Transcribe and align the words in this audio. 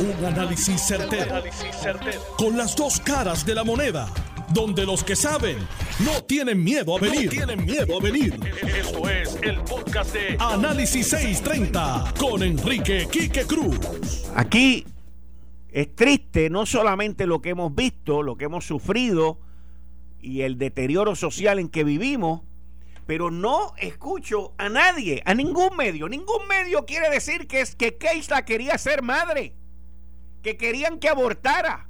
Un 0.00 0.24
análisis 0.24 0.80
certero, 0.80 1.42
Con 2.36 2.56
las 2.56 2.76
dos 2.76 3.00
caras 3.00 3.44
de 3.44 3.52
la 3.52 3.64
moneda. 3.64 4.08
Donde 4.54 4.86
los 4.86 5.02
que 5.02 5.16
saben 5.16 5.58
no 6.04 6.22
tienen 6.22 6.62
miedo 6.62 6.96
a 6.96 7.00
venir. 7.00 7.28
tienen 7.30 7.64
miedo 7.64 7.98
a 7.98 8.00
venir. 8.00 8.38
Esto 8.62 9.08
es 9.10 9.36
el 9.42 9.60
podcast 9.62 10.14
de 10.14 10.36
Análisis 10.38 11.08
630 11.08 12.14
con 12.16 12.44
Enrique 12.44 13.08
Quique 13.10 13.44
Cruz. 13.44 13.76
Aquí 14.36 14.86
es 15.72 15.94
triste 15.96 16.48
no 16.48 16.64
solamente 16.64 17.26
lo 17.26 17.42
que 17.42 17.50
hemos 17.50 17.74
visto, 17.74 18.22
lo 18.22 18.36
que 18.36 18.44
hemos 18.44 18.64
sufrido 18.64 19.40
y 20.20 20.42
el 20.42 20.58
deterioro 20.58 21.16
social 21.16 21.58
en 21.58 21.68
que 21.68 21.82
vivimos, 21.82 22.42
pero 23.04 23.32
no 23.32 23.74
escucho 23.78 24.54
a 24.58 24.68
nadie, 24.68 25.22
a 25.26 25.34
ningún 25.34 25.76
medio. 25.76 26.08
Ningún 26.08 26.46
medio 26.48 26.86
quiere 26.86 27.10
decir 27.10 27.48
que 27.48 27.60
es 27.60 27.74
que 27.74 27.96
Keisla 27.96 28.44
quería 28.44 28.78
ser 28.78 29.02
madre, 29.02 29.54
que 30.48 30.56
querían 30.56 30.98
que 30.98 31.10
abortara. 31.10 31.88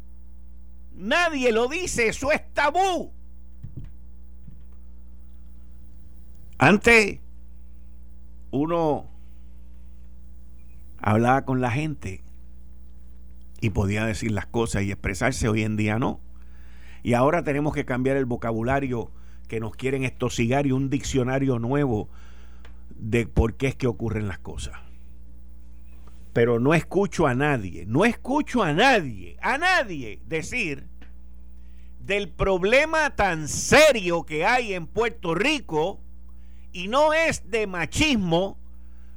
Nadie 0.92 1.52
lo 1.52 1.68
dice, 1.68 2.08
eso 2.08 2.32
es 2.32 2.42
tabú. 2.54 3.12
Antes 6.58 7.20
uno 8.50 9.06
hablaba 11.00 11.44
con 11.44 11.60
la 11.60 11.70
gente 11.70 12.24
y 13.60 13.70
podía 13.70 14.04
decir 14.04 14.32
las 14.32 14.46
cosas 14.46 14.82
y 14.82 14.90
expresarse, 14.90 15.48
hoy 15.48 15.62
en 15.62 15.76
día 15.76 16.00
no. 16.00 16.18
Y 17.04 17.14
ahora 17.14 17.44
tenemos 17.44 17.74
que 17.74 17.84
cambiar 17.84 18.16
el 18.16 18.24
vocabulario 18.24 19.12
que 19.46 19.60
nos 19.60 19.76
quieren 19.76 20.02
estosigar 20.02 20.66
y 20.66 20.72
un 20.72 20.90
diccionario 20.90 21.60
nuevo 21.60 22.08
de 22.90 23.24
por 23.28 23.54
qué 23.54 23.68
es 23.68 23.76
que 23.76 23.86
ocurren 23.86 24.26
las 24.26 24.40
cosas. 24.40 24.87
Pero 26.38 26.60
no 26.60 26.72
escucho 26.72 27.26
a 27.26 27.34
nadie, 27.34 27.84
no 27.84 28.04
escucho 28.04 28.62
a 28.62 28.72
nadie, 28.72 29.36
a 29.40 29.58
nadie 29.58 30.20
decir 30.24 30.86
del 31.98 32.28
problema 32.28 33.16
tan 33.16 33.48
serio 33.48 34.24
que 34.24 34.46
hay 34.46 34.72
en 34.72 34.86
Puerto 34.86 35.34
Rico 35.34 36.00
y 36.72 36.86
no 36.86 37.12
es 37.12 37.50
de 37.50 37.66
machismo, 37.66 38.56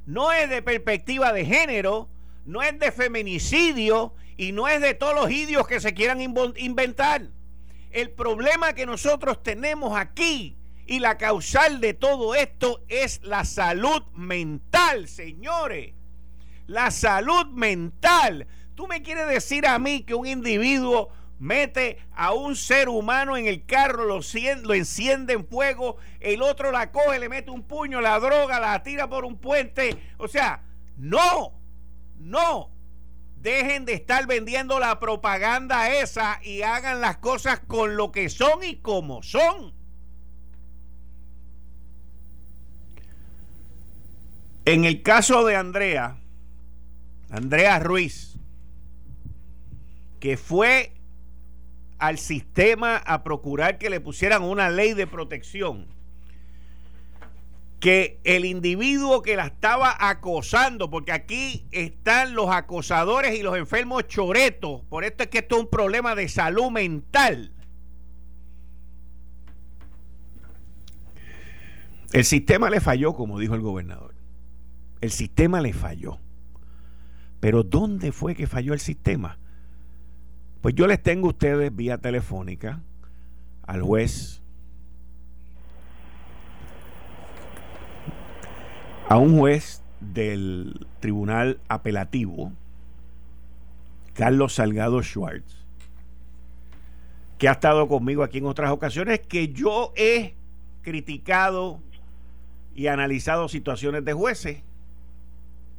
no 0.04 0.32
es 0.32 0.50
de 0.50 0.62
perspectiva 0.62 1.32
de 1.32 1.44
género, 1.44 2.08
no 2.44 2.60
es 2.60 2.76
de 2.80 2.90
feminicidio 2.90 4.14
y 4.36 4.50
no 4.50 4.66
es 4.66 4.80
de 4.80 4.94
todos 4.94 5.14
los 5.14 5.30
idios 5.30 5.68
que 5.68 5.78
se 5.78 5.94
quieran 5.94 6.20
inventar. 6.20 7.28
El 7.92 8.10
problema 8.10 8.72
que 8.72 8.84
nosotros 8.84 9.44
tenemos 9.44 9.96
aquí 9.96 10.56
y 10.88 10.98
la 10.98 11.18
causal 11.18 11.80
de 11.80 11.94
todo 11.94 12.34
esto 12.34 12.82
es 12.88 13.20
la 13.22 13.44
salud 13.44 14.02
mental, 14.12 15.06
señores. 15.06 15.94
La 16.66 16.90
salud 16.90 17.46
mental. 17.48 18.46
Tú 18.74 18.86
me 18.86 19.02
quieres 19.02 19.28
decir 19.28 19.66
a 19.66 19.78
mí 19.78 20.02
que 20.02 20.14
un 20.14 20.26
individuo 20.26 21.10
mete 21.38 21.98
a 22.14 22.32
un 22.32 22.54
ser 22.54 22.88
humano 22.88 23.36
en 23.36 23.48
el 23.48 23.66
carro, 23.66 24.04
lo, 24.04 24.20
lo, 24.62 24.74
enciende 24.74 25.32
en 25.32 25.44
fuego, 25.44 25.96
el 26.20 26.40
otro 26.40 26.70
la 26.70 26.92
coge, 26.92 27.18
le 27.18 27.28
mete 27.28 27.50
un 27.50 27.64
puño, 27.64 28.00
la 28.00 28.20
droga, 28.20 28.60
la 28.60 28.80
tira 28.84 29.08
por 29.08 29.24
un 29.24 29.36
puente. 29.38 30.00
O 30.18 30.28
sea, 30.28 30.62
no, 30.96 31.52
no. 32.18 32.70
Dejen 33.38 33.84
de 33.84 33.94
estar 33.94 34.28
vendiendo 34.28 34.78
la 34.78 35.00
propaganda 35.00 35.90
esa 35.90 36.38
y 36.44 36.62
hagan 36.62 37.00
las 37.00 37.16
cosas 37.16 37.58
con 37.58 37.96
lo 37.96 38.12
que 38.12 38.28
son 38.28 38.62
y 38.62 38.76
como 38.76 39.24
son. 39.24 39.74
En 44.64 44.84
el 44.84 45.02
caso 45.02 45.44
de 45.44 45.56
Andrea, 45.56 46.21
Andrea 47.32 47.78
Ruiz, 47.78 48.36
que 50.20 50.36
fue 50.36 50.92
al 51.98 52.18
sistema 52.18 52.98
a 52.98 53.24
procurar 53.24 53.78
que 53.78 53.88
le 53.88 54.00
pusieran 54.00 54.42
una 54.42 54.68
ley 54.68 54.92
de 54.92 55.06
protección 55.06 55.86
que 57.80 58.20
el 58.22 58.44
individuo 58.44 59.22
que 59.22 59.34
la 59.34 59.46
estaba 59.46 59.96
acosando, 59.98 60.88
porque 60.90 61.10
aquí 61.10 61.66
están 61.72 62.34
los 62.34 62.48
acosadores 62.50 63.36
y 63.36 63.42
los 63.42 63.56
enfermos 63.56 64.06
choretos, 64.06 64.82
por 64.88 65.02
esto 65.02 65.24
es 65.24 65.30
que 65.30 65.38
esto 65.38 65.56
es 65.56 65.62
un 65.62 65.70
problema 65.70 66.14
de 66.14 66.28
salud 66.28 66.70
mental. 66.70 67.50
El 72.12 72.24
sistema 72.24 72.68
le 72.68 72.80
falló, 72.80 73.14
como 73.14 73.40
dijo 73.40 73.54
el 73.54 73.62
gobernador. 73.62 74.14
El 75.00 75.10
sistema 75.10 75.60
le 75.62 75.72
falló. 75.72 76.21
Pero 77.42 77.64
¿dónde 77.64 78.12
fue 78.12 78.36
que 78.36 78.46
falló 78.46 78.72
el 78.72 78.78
sistema? 78.78 79.36
Pues 80.60 80.76
yo 80.76 80.86
les 80.86 81.02
tengo 81.02 81.26
a 81.26 81.30
ustedes 81.30 81.74
vía 81.74 81.98
telefónica 81.98 82.80
al 83.66 83.82
juez 83.82 84.40
a 89.08 89.18
un 89.18 89.40
juez 89.40 89.82
del 89.98 90.86
Tribunal 91.00 91.58
Apelativo, 91.66 92.52
Carlos 94.14 94.54
Salgado 94.54 95.02
Schwartz, 95.02 95.66
que 97.38 97.48
ha 97.48 97.52
estado 97.52 97.88
conmigo 97.88 98.22
aquí 98.22 98.38
en 98.38 98.46
otras 98.46 98.70
ocasiones, 98.70 99.18
que 99.18 99.48
yo 99.48 99.92
he 99.96 100.36
criticado 100.82 101.80
y 102.76 102.86
analizado 102.86 103.48
situaciones 103.48 104.04
de 104.04 104.12
jueces. 104.12 104.62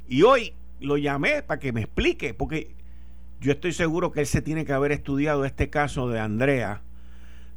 Y 0.06 0.24
hoy 0.24 0.52
lo 0.84 0.96
llamé 0.96 1.42
para 1.42 1.60
que 1.60 1.72
me 1.72 1.80
explique, 1.80 2.34
porque 2.34 2.70
yo 3.40 3.52
estoy 3.52 3.72
seguro 3.72 4.12
que 4.12 4.20
él 4.20 4.26
se 4.26 4.42
tiene 4.42 4.64
que 4.64 4.72
haber 4.72 4.92
estudiado 4.92 5.44
este 5.44 5.70
caso 5.70 6.08
de 6.08 6.20
Andrea, 6.20 6.82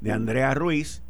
de 0.02 0.12
Andrea 0.12 0.54
Ruiz, 0.54 1.04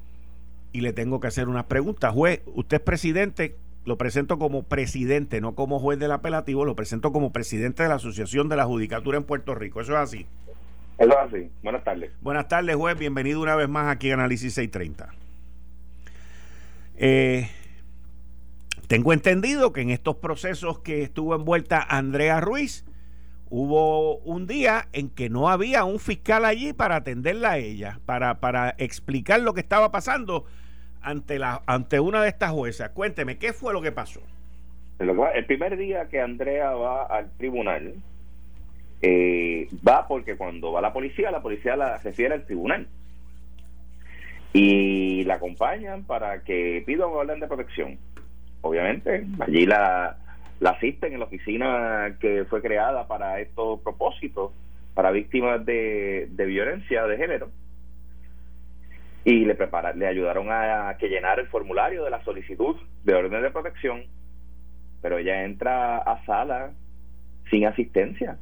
y 0.73 0.81
le 0.81 0.93
tengo 0.93 1.19
que 1.19 1.27
hacer 1.27 1.47
unas 1.47 1.65
preguntas. 1.65 2.13
Juez, 2.13 2.41
usted 2.53 2.77
es 2.77 2.83
presidente 2.83 3.55
lo 3.87 3.97
presento 3.97 4.37
como 4.37 4.63
presidente, 4.63 5.39
no 5.39 5.55
como 5.55 5.79
juez 5.79 5.97
del 5.97 6.11
apelativo, 6.11 6.65
lo 6.65 6.75
presento 6.75 7.13
como 7.13 7.31
presidente 7.31 7.83
de 7.83 7.89
la 7.89 7.95
Asociación 7.95 8.49
de 8.49 8.57
la 8.57 8.65
Judicatura 8.65 9.17
en 9.17 9.23
Puerto 9.23 9.55
Rico. 9.55 9.79
¿Eso 9.79 9.93
es 9.93 9.99
así? 9.99 10.27
Eso 10.97 11.09
es 11.09 11.15
así. 11.17 11.49
Buenas 11.63 11.85
tardes. 11.85 12.11
Buenas 12.19 12.49
tardes, 12.49 12.75
juez. 12.75 12.99
Bienvenido 12.99 13.41
una 13.41 13.55
vez 13.55 13.69
más 13.69 13.87
aquí 13.87 14.11
a 14.11 14.15
Análisis 14.15 14.53
630. 14.55 15.07
Eh, 16.97 17.49
tengo 18.87 19.11
entendido 19.11 19.73
que 19.73 19.81
en 19.81 19.89
estos 19.89 20.15
procesos 20.15 20.79
que 20.79 21.01
estuvo 21.01 21.35
envuelta 21.35 21.81
Andrea 21.81 22.39
Ruiz, 22.39 22.85
hubo 23.49 24.17
un 24.19 24.47
día 24.47 24.87
en 24.93 25.09
que 25.09 25.29
no 25.29 25.49
había 25.49 25.83
un 25.83 25.99
fiscal 25.99 26.45
allí 26.45 26.73
para 26.73 26.97
atenderla 26.97 27.51
a 27.51 27.57
ella, 27.57 27.99
para, 28.05 28.39
para 28.39 28.75
explicar 28.77 29.41
lo 29.41 29.53
que 29.53 29.59
estaba 29.59 29.91
pasando 29.91 30.45
ante, 31.01 31.37
la, 31.37 31.61
ante 31.65 31.99
una 31.99 32.21
de 32.21 32.29
estas 32.29 32.51
juezas. 32.51 32.89
Cuénteme, 32.91 33.37
¿qué 33.37 33.53
fue 33.53 33.73
lo 33.73 33.81
que 33.81 33.91
pasó? 33.91 34.21
El 34.99 35.45
primer 35.45 35.77
día 35.77 36.07
que 36.09 36.21
Andrea 36.21 36.71
va 36.71 37.05
al 37.05 37.29
tribunal, 37.37 37.93
eh, 39.01 39.67
va 39.87 40.07
porque 40.07 40.35
cuando 40.35 40.71
va 40.71 40.81
la 40.81 40.93
policía, 40.93 41.29
la 41.29 41.41
policía 41.41 41.75
la 41.75 41.97
refiere 41.97 42.33
al 42.33 42.45
tribunal. 42.45 42.87
Y 44.53 45.23
la 45.25 45.35
acompañan 45.35 46.03
para 46.03 46.41
que 46.41 46.81
pida 46.85 47.05
un 47.05 47.17
orden 47.17 47.39
de 47.39 47.47
protección. 47.47 47.99
Obviamente, 48.61 49.25
allí 49.39 49.65
la, 49.65 50.17
la 50.59 50.69
asisten 50.71 51.13
en 51.13 51.19
la 51.19 51.25
oficina 51.25 52.17
que 52.19 52.45
fue 52.45 52.61
creada 52.61 53.07
para 53.07 53.39
estos 53.39 53.79
propósitos, 53.81 54.51
para 54.93 55.11
víctimas 55.11 55.65
de, 55.65 56.27
de 56.31 56.45
violencia 56.45 57.05
de 57.05 57.17
género 57.17 57.49
y 59.27 59.43
le 59.43 59.55
prepararon, 59.55 59.99
le 59.99 60.07
ayudaron 60.07 60.47
a, 60.49 60.95
que 60.97 61.09
llenara 61.09 61.41
el 61.41 61.49
formulario 61.49 62.05
de 62.05 62.09
la 62.09 62.23
solicitud 62.23 62.77
de 63.03 63.13
orden 63.13 63.41
de 63.41 63.51
protección, 63.51 64.03
pero 65.01 65.17
ella 65.17 65.43
entra 65.43 65.97
a 65.97 66.25
sala 66.25 66.71
sin 67.49 67.65
asistencia. 67.65 68.37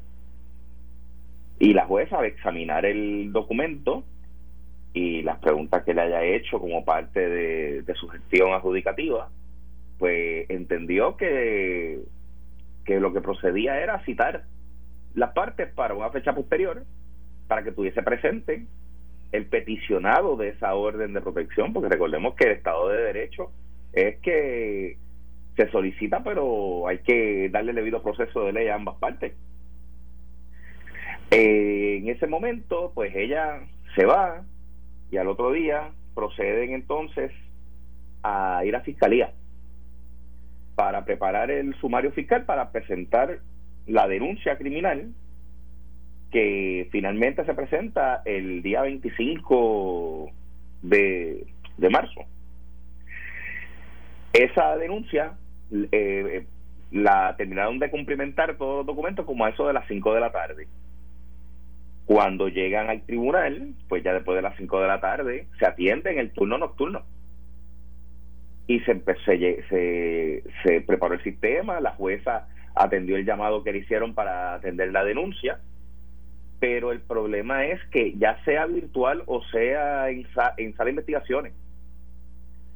Y 1.58 1.74
la 1.74 1.88
jueza, 1.88 2.20
al 2.20 2.26
examinar 2.26 2.86
el 2.86 3.32
documento 3.32 4.04
y 4.94 5.24
las 5.24 5.40
preguntas 5.40 5.84
que 5.84 5.96
le 5.96 6.02
haya 6.02 6.24
hecho 6.24 6.60
como 6.60 6.86
parte 6.86 7.30
de 7.82 7.96
su 7.96 8.08
gestión 8.08 8.54
adjudicativa, 8.54 9.30
pues 9.98 10.50
entendió 10.50 11.16
que, 11.18 12.00
que 12.86 13.00
lo 13.00 13.14
que 13.14 13.22
procedía 13.22 13.80
era 13.80 14.04
citar 14.06 14.44
las 15.14 15.32
partes 15.32 15.72
para 15.74 15.94
una 15.94 16.10
fecha 16.10 16.36
posterior, 16.36 16.84
para 17.48 17.64
que 17.64 17.72
tuviese 17.72 18.04
presente 18.04 18.66
el 19.32 19.46
peticionado 19.48 20.36
de 20.36 20.50
esa 20.50 20.76
orden 20.76 21.14
de 21.14 21.22
protección, 21.22 21.74
porque 21.74 21.90
recordemos 21.90 22.36
que 22.36 22.46
el 22.46 22.52
Estado 22.52 22.90
de 22.90 23.02
Derecho 23.02 23.52
es 23.94 24.18
que 24.20 24.98
se 25.56 25.70
solicita, 25.72 26.24
pero 26.24 26.88
hay 26.88 27.00
que 27.00 27.50
darle 27.50 27.72
el 27.72 27.78
debido 27.78 28.04
proceso 28.04 28.46
de 28.46 28.54
ley 28.54 28.68
a 28.68 28.76
ambas 28.76 28.96
partes. 28.96 29.34
Eh, 31.32 31.98
en 32.02 32.10
ese 32.10 32.28
momento, 32.28 32.92
pues 32.94 33.16
ella 33.16 33.62
se 33.96 34.06
va 34.06 34.44
y 35.12 35.18
al 35.18 35.28
otro 35.28 35.52
día 35.52 35.92
proceden 36.14 36.74
entonces 36.74 37.32
a 38.24 38.64
ir 38.66 38.76
a 38.76 38.82
fiscalía 38.82 39.32
para 40.76 41.06
preparar 41.06 41.52
el 41.52 41.74
sumario 41.76 42.12
fiscal 42.12 42.46
para 42.46 42.72
presentar 42.72 43.40
la 43.88 44.08
denuncia 44.08 44.58
criminal 44.58 45.14
que 46.32 46.90
finalmente 46.92 47.46
se 47.46 47.54
presenta 47.54 48.22
el 48.26 48.62
día 48.62 48.82
25 48.82 50.32
de, 50.82 51.46
de 51.78 51.90
marzo. 51.90 52.22
Esa 54.34 54.76
denuncia 54.76 55.34
eh, 55.72 56.46
la 56.92 57.36
terminaron 57.38 57.80
de 57.80 57.90
cumplimentar 57.90 58.58
todos 58.58 58.78
los 58.78 58.86
documentos 58.86 59.26
como 59.26 59.46
a 59.46 59.50
eso 59.50 59.66
de 59.68 59.74
las 59.74 59.88
5 59.88 60.14
de 60.14 60.20
la 60.20 60.32
tarde. 60.32 60.68
Cuando 62.06 62.50
llegan 62.50 62.90
al 62.90 63.02
tribunal, 63.02 63.74
pues 63.88 64.04
ya 64.04 64.14
después 64.14 64.36
de 64.36 64.42
las 64.42 64.56
5 64.58 64.82
de 64.82 64.88
la 64.88 65.00
tarde, 65.00 65.48
se 65.58 65.66
atiende 65.66 66.12
en 66.12 66.20
el 66.20 66.32
turno 66.32 66.58
nocturno. 66.58 67.04
Y 68.68 68.80
se, 68.82 69.00
se, 69.26 70.44
se 70.64 70.82
preparó 70.82 71.14
el 71.14 71.24
sistema, 71.24 71.80
la 71.80 71.92
jueza 71.92 72.48
atendió 72.76 73.16
el 73.16 73.26
llamado 73.26 73.64
que 73.64 73.72
le 73.72 73.80
hicieron 73.80 74.14
para 74.14 74.56
atender 74.56 74.92
la 74.92 75.04
denuncia, 75.04 75.60
pero 76.60 76.92
el 76.92 77.02
problema 77.02 77.66
es 77.66 77.80
que 77.92 78.14
ya 78.18 78.44
sea 78.44 78.66
virtual 78.66 79.24
o 79.28 79.44
sea 79.46 80.10
en, 80.10 80.28
sala 80.34 80.54
de 80.58 80.90
investigaciones, 80.90 81.54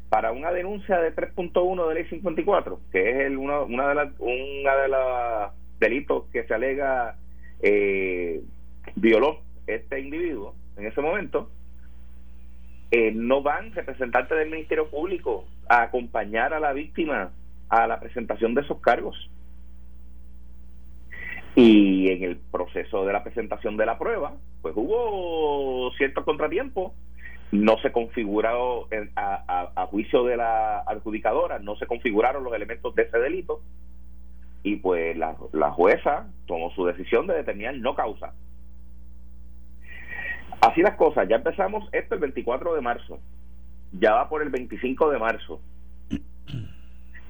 para 0.09 0.31
una 0.31 0.51
denuncia 0.51 0.99
de 0.99 1.15
3.1 1.15 1.87
de 1.87 1.93
ley 1.93 2.05
54, 2.05 2.79
que 2.91 3.09
es 3.09 3.17
el, 3.27 3.37
una, 3.37 3.61
una 3.61 3.89
de 3.89 3.95
las 3.95 4.09
una 4.19 4.75
de 4.75 4.87
los 4.87 5.51
delitos 5.79 6.25
que 6.31 6.43
se 6.45 6.53
alega 6.53 7.15
eh, 7.61 8.41
violó 8.95 9.41
este 9.67 9.99
individuo 9.99 10.55
en 10.77 10.87
ese 10.87 11.01
momento, 11.01 11.51
eh, 12.91 13.11
no 13.13 13.43
van 13.43 13.71
representantes 13.73 14.37
del 14.37 14.49
Ministerio 14.49 14.89
Público 14.89 15.45
a 15.67 15.83
acompañar 15.83 16.53
a 16.53 16.59
la 16.59 16.73
víctima 16.73 17.31
a 17.69 17.85
la 17.85 17.99
presentación 17.99 18.55
de 18.55 18.61
esos 18.61 18.81
cargos. 18.81 19.29
Y 21.55 22.09
en 22.11 22.23
el 22.23 22.37
proceso 22.37 23.05
de 23.05 23.13
la 23.13 23.23
presentación 23.23 23.77
de 23.77 23.85
la 23.85 23.99
prueba, 23.99 24.33
pues 24.61 24.73
hubo 24.75 25.91
ciertos 25.97 26.23
contratiempos. 26.23 26.93
No 27.51 27.77
se 27.79 27.91
configuró, 27.91 28.87
a, 29.15 29.87
juicio 29.89 30.23
de 30.23 30.37
la 30.37 30.79
adjudicadora, 30.81 31.57
no 31.59 31.75
se 31.77 31.87
configuraron 31.87 32.43
los 32.43 32.53
elementos 32.53 32.93
de 32.95 33.03
ese 33.03 33.17
delito. 33.19 33.61
Y 34.63 34.77
pues 34.77 35.15
la 35.17 35.71
jueza 35.71 36.27
tomó 36.47 36.71
su 36.71 36.85
decisión 36.85 37.27
de 37.27 37.35
determinar 37.35 37.75
no 37.75 37.95
causa. 37.95 38.33
Así 40.61 40.81
las 40.81 40.95
cosas, 40.95 41.27
ya 41.29 41.37
empezamos 41.37 41.87
esto 41.93 42.15
el 42.15 42.21
24 42.21 42.73
de 42.73 42.81
marzo, 42.81 43.19
ya 43.93 44.13
va 44.13 44.29
por 44.29 44.41
el 44.41 44.49
25 44.49 45.09
de 45.09 45.19
marzo. 45.19 45.61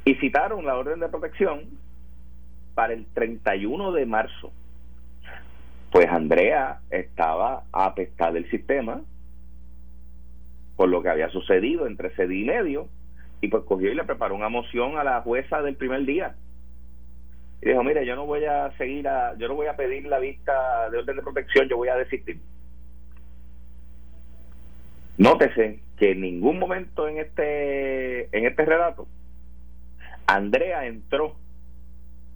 Y 0.06 0.16
citaron 0.16 0.66
la 0.66 0.76
orden 0.76 1.00
de 1.00 1.10
protección 1.10 1.66
para 2.74 2.94
el 2.94 3.06
31 3.14 3.92
de 3.92 4.06
marzo. 4.06 4.52
Pues 5.92 6.08
Andrea 6.08 6.80
estaba 6.90 7.64
a 7.72 7.94
pescar 7.94 8.34
del 8.34 8.50
sistema 8.50 9.02
por 10.80 10.88
lo 10.88 11.04
que 11.04 11.10
había 11.10 11.30
sucedido 11.30 11.88
entre 11.88 12.08
ese 12.08 12.26
día 12.26 12.42
y 12.42 12.46
medio 12.46 12.88
y 13.42 13.50
pues 13.50 13.64
cogió 13.66 13.92
y 13.92 13.96
le 13.96 14.06
preparó 14.06 14.34
una 14.34 14.48
moción 14.48 14.98
a 14.98 15.04
la 15.04 15.22
jueza 15.22 15.62
del 15.62 15.76
primer 15.76 16.06
día 16.06 16.36
y 17.62 17.68
dijo 17.68 17.84
mire 17.84 18.06
yo 18.06 18.16
no 18.16 18.26
voy 18.26 18.46
a 18.46 18.72
seguir 18.78 19.06
a 19.10 19.38
yo 19.38 19.50
no 19.50 19.56
voy 19.56 19.68
a 19.68 19.76
pedir 19.76 20.06
la 20.06 20.20
vista 20.20 20.90
de 20.90 21.00
orden 21.00 21.18
de 21.18 21.22
protección 21.22 21.68
yo 21.68 21.76
voy 21.76 21.90
a 21.90 21.98
desistir 21.98 22.40
nótese 25.20 25.82
que 25.98 26.14
en 26.14 26.22
ningún 26.22 26.58
momento 26.58 27.08
en 27.08 27.20
este 27.20 28.36
en 28.36 28.46
este 28.46 28.66
relato 28.66 29.08
Andrea 30.26 30.86
entró 30.88 31.36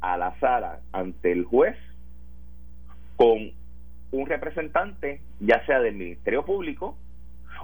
a 0.01 0.17
la 0.17 0.37
sala 0.39 0.81
ante 0.91 1.31
el 1.31 1.45
juez 1.45 1.77
con 3.15 3.51
un 4.11 4.25
representante, 4.27 5.21
ya 5.39 5.65
sea 5.65 5.79
del 5.79 5.95
Ministerio 5.95 6.43
Público 6.43 6.97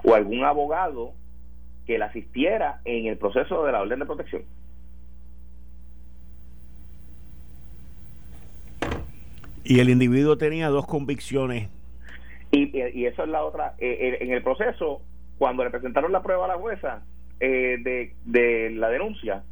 o 0.03 0.15
algún 0.15 0.45
abogado 0.45 1.13
que 1.85 1.97
la 1.97 2.05
asistiera 2.05 2.79
en 2.85 3.07
el 3.07 3.17
proceso 3.17 3.65
de 3.65 3.71
la 3.71 3.81
orden 3.81 3.99
de 3.99 4.05
protección. 4.05 4.43
Y 9.63 9.79
el 9.79 9.89
individuo 9.89 10.37
tenía 10.37 10.69
dos 10.69 10.87
convicciones. 10.87 11.69
Y, 12.51 13.05
eso 13.05 13.23
es 13.23 13.29
la 13.29 13.43
otra. 13.43 13.75
Eh, 13.77 13.97
eh, 13.99 14.17
en 14.21 14.31
el 14.31 14.41
proceso, 14.41 15.01
cuando 15.37 15.63
le 15.63 15.69
presentaron 15.69 16.11
la 16.11 16.23
prueba 16.23 16.45
a 16.45 16.49
la 16.49 16.57
jueza 16.57 17.03
eh, 17.39 17.77
de, 17.81 18.13
de 18.25 18.71
la 18.71 18.89
denuncia, 18.89 19.43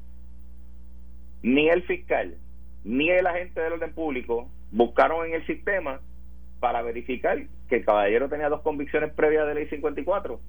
ni 1.43 1.69
el 1.69 1.83
fiscal 1.83 2.35
ni 2.83 3.09
el 3.09 3.27
agente 3.27 3.59
del 3.59 3.73
orden 3.73 3.93
público 3.93 4.49
buscaron 4.71 5.25
en 5.27 5.33
el 5.33 5.45
sistema 5.45 5.99
para 6.59 6.81
verificar 6.81 7.37
que 7.69 7.75
el 7.75 7.85
caballero 7.85 8.29
tenía 8.29 8.49
dos 8.49 8.61
convicciones 8.61 9.11
previas 9.13 9.45
de 9.45 9.55
ley 9.55 9.67
54. 9.67 10.39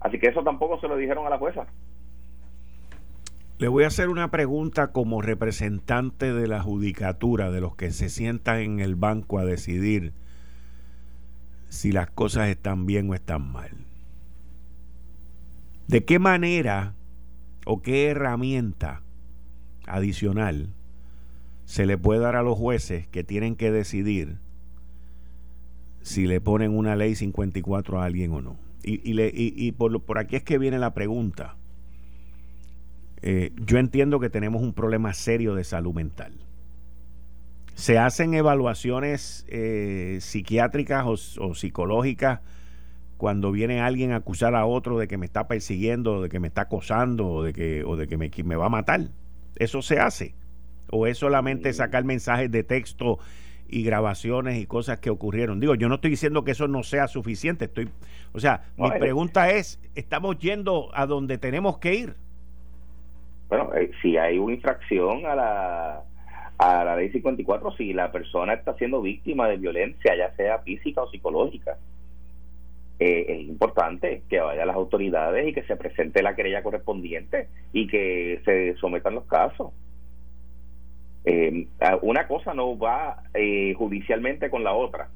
Así 0.00 0.18
que 0.18 0.28
eso 0.28 0.44
tampoco 0.44 0.80
se 0.80 0.88
lo 0.88 0.96
dijeron 0.96 1.26
a 1.26 1.30
la 1.30 1.38
jueza. 1.38 1.66
Le 3.58 3.68
voy 3.68 3.84
a 3.84 3.88
hacer 3.88 4.08
una 4.08 4.30
pregunta 4.30 4.92
como 4.92 5.20
representante 5.20 6.32
de 6.32 6.46
la 6.46 6.60
judicatura, 6.60 7.50
de 7.50 7.60
los 7.60 7.74
que 7.74 7.90
se 7.90 8.08
sientan 8.08 8.60
en 8.60 8.80
el 8.80 8.94
banco 8.94 9.38
a 9.38 9.44
decidir 9.44 10.12
si 11.68 11.92
las 11.92 12.10
cosas 12.10 12.48
están 12.48 12.86
bien 12.86 13.10
o 13.10 13.14
están 13.14 13.50
mal. 13.50 13.70
¿De 15.88 16.04
qué 16.04 16.18
manera 16.18 16.94
o 17.64 17.82
qué 17.82 18.08
herramienta 18.08 19.02
adicional 19.86 20.68
se 21.64 21.86
le 21.86 21.98
puede 21.98 22.20
dar 22.20 22.36
a 22.36 22.42
los 22.42 22.56
jueces 22.56 23.06
que 23.08 23.24
tienen 23.24 23.56
que 23.56 23.70
decidir 23.70 24.38
si 26.02 26.26
le 26.26 26.40
ponen 26.40 26.76
una 26.76 26.94
ley 26.94 27.16
54 27.16 28.00
a 28.00 28.04
alguien 28.04 28.32
o 28.32 28.40
no. 28.40 28.56
Y, 28.84 29.14
le, 29.14 29.32
y, 29.34 29.72
por, 29.72 30.00
por, 30.02 30.18
aquí 30.18 30.36
es 30.36 30.44
que 30.44 30.58
viene 30.58 30.78
la 30.78 30.94
pregunta. 30.94 31.56
Eh, 33.20 33.50
yo 33.56 33.78
entiendo 33.78 34.20
que 34.20 34.30
tenemos 34.30 34.62
un 34.62 34.72
problema 34.72 35.12
serio 35.12 35.56
de 35.56 35.64
salud 35.64 35.92
mental. 35.92 36.32
Se 37.76 37.98
hacen 37.98 38.32
evaluaciones 38.32 39.44
eh, 39.50 40.16
psiquiátricas 40.22 41.04
o, 41.38 41.54
psicológicas 41.54 42.40
cuando 43.18 43.52
viene 43.52 43.82
alguien 43.82 44.12
a 44.12 44.16
acusar 44.16 44.54
a 44.54 44.64
otro 44.64 44.98
de 44.98 45.06
que 45.06 45.18
me 45.18 45.26
está 45.26 45.46
persiguiendo, 45.46 46.22
de 46.22 46.30
que 46.30 46.40
me 46.40 46.48
está 46.48 46.62
acosando 46.62 47.28
o 47.28 47.42
de 47.42 47.52
que, 47.52 47.84
o 47.84 47.96
de 47.96 48.08
que 48.08 48.16
me, 48.16 48.30
me 48.44 48.56
va 48.56 48.66
a 48.66 48.70
matar. 48.70 49.02
Eso 49.56 49.82
se 49.82 50.00
hace. 50.00 50.34
¿O 50.90 51.06
es 51.06 51.18
solamente 51.18 51.70
sacar 51.74 52.04
mensajes 52.04 52.50
de 52.50 52.64
texto 52.64 53.18
y 53.68 53.82
grabaciones 53.82 54.56
y 54.58 54.64
cosas 54.64 54.98
que 55.00 55.10
ocurrieron? 55.10 55.60
Digo, 55.60 55.74
yo 55.74 55.90
no 55.90 55.96
estoy 55.96 56.12
diciendo 56.12 56.44
que 56.44 56.52
eso 56.52 56.68
no 56.68 56.82
sea 56.82 57.08
suficiente. 57.08 57.66
Estoy, 57.66 57.90
o 58.32 58.40
sea, 58.40 58.64
mi 58.78 58.90
pregunta 58.92 59.50
es, 59.50 59.78
¿estamos 59.94 60.38
yendo 60.38 60.88
a 60.94 61.04
donde 61.04 61.36
tenemos 61.36 61.76
que 61.76 61.94
ir? 61.94 62.16
Bueno, 63.50 63.70
eh, 63.74 63.90
si 64.00 64.16
hay 64.16 64.38
una 64.38 64.54
infracción 64.54 65.26
a 65.26 65.34
la, 65.34 66.04
a 66.58 66.84
la 66.84 66.96
ley 66.96 67.10
54, 67.10 67.72
si 67.76 67.92
la 67.92 68.10
persona 68.12 68.54
está 68.54 68.74
siendo 68.74 69.02
víctima 69.02 69.48
de 69.48 69.58
violencia, 69.58 70.16
ya 70.16 70.34
sea 70.36 70.60
física 70.60 71.02
o 71.02 71.10
psicológica, 71.10 71.76
eh, 72.98 73.26
es 73.28 73.40
importante 73.40 74.22
que 74.28 74.40
vaya 74.40 74.62
a 74.62 74.66
las 74.66 74.76
autoridades 74.76 75.46
y 75.46 75.52
que 75.52 75.64
se 75.64 75.76
presente 75.76 76.22
la 76.22 76.34
querella 76.34 76.62
correspondiente 76.62 77.48
y 77.72 77.86
que 77.86 78.40
se 78.44 78.74
sometan 78.76 79.14
los 79.14 79.26
casos. 79.26 79.72
Eh, 81.26 81.66
una 82.02 82.26
cosa 82.26 82.54
no 82.54 82.78
va 82.78 83.24
eh, 83.34 83.74
judicialmente 83.74 84.48
con 84.48 84.64
la 84.64 84.72
otra. 84.72 85.10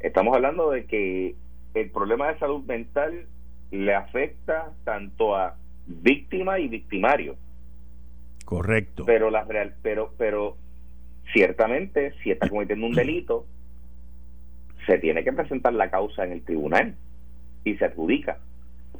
Estamos 0.00 0.34
hablando 0.34 0.70
de 0.70 0.84
que 0.84 1.34
el 1.74 1.90
problema 1.90 2.28
de 2.28 2.38
salud 2.38 2.62
mental 2.64 3.26
le 3.70 3.94
afecta 3.94 4.72
tanto 4.84 5.34
a 5.34 5.56
víctima 5.86 6.58
y 6.58 6.68
victimario. 6.68 7.36
Correcto. 8.46 9.04
Pero 9.04 9.28
la 9.28 9.44
real, 9.44 9.74
pero 9.82 10.14
pero 10.16 10.56
ciertamente 11.32 12.14
si 12.22 12.30
está 12.30 12.48
cometiendo 12.48 12.86
un 12.86 12.94
delito 12.94 13.44
se 14.86 14.98
tiene 14.98 15.24
que 15.24 15.32
presentar 15.32 15.74
la 15.74 15.90
causa 15.90 16.24
en 16.24 16.30
el 16.30 16.44
tribunal 16.44 16.94
y 17.64 17.74
se 17.74 17.84
adjudica. 17.84 18.38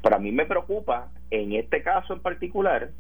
Para 0.03 0.19
mí 0.19 0.33
me 0.33 0.47
preocupa 0.47 1.13
en 1.31 1.53
este 1.53 1.85
caso 1.85 2.13
en 2.13 2.21
particular 2.21 2.91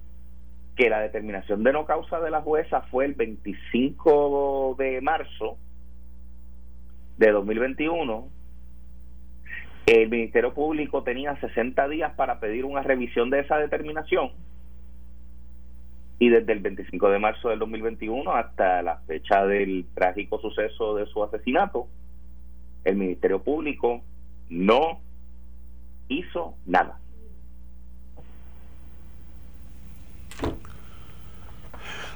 que 0.77 0.89
la 0.89 1.01
determinación 1.01 1.65
de 1.65 1.73
no 1.73 1.85
causa 1.85 2.21
de 2.21 2.31
la 2.31 2.43
jueza 2.43 2.83
fue 2.83 3.07
el 3.07 3.15
25 3.15 4.77
de 4.79 5.01
marzo 5.01 5.59
de 7.19 7.33
2021. 7.33 8.29
El 9.87 10.09
Ministerio 10.09 10.55
Público 10.55 11.03
tenía 11.03 11.35
60 11.41 11.89
días 11.89 12.13
para 12.15 12.39
pedir 12.39 12.65
una 12.65 12.83
revisión 12.83 13.31
de 13.31 13.41
esa 13.41 13.59
determinación 13.59 14.31
y 16.19 16.31
desde 16.31 16.53
el 16.53 16.61
25 16.61 17.11
de 17.11 17.19
marzo 17.19 17.51
del 17.51 17.59
2021 17.59 18.35
hasta 18.35 18.83
la 18.83 18.99
fecha 19.07 19.45
del 19.45 19.87
trágico 19.95 20.41
suceso 20.41 20.95
de 20.95 21.07
su 21.07 21.23
asesinato, 21.23 21.89
el 22.85 22.97
Ministerio 22.97 23.43
Público 23.43 24.03
no 24.49 25.01
hizo 26.09 26.55
nada. 26.67 26.99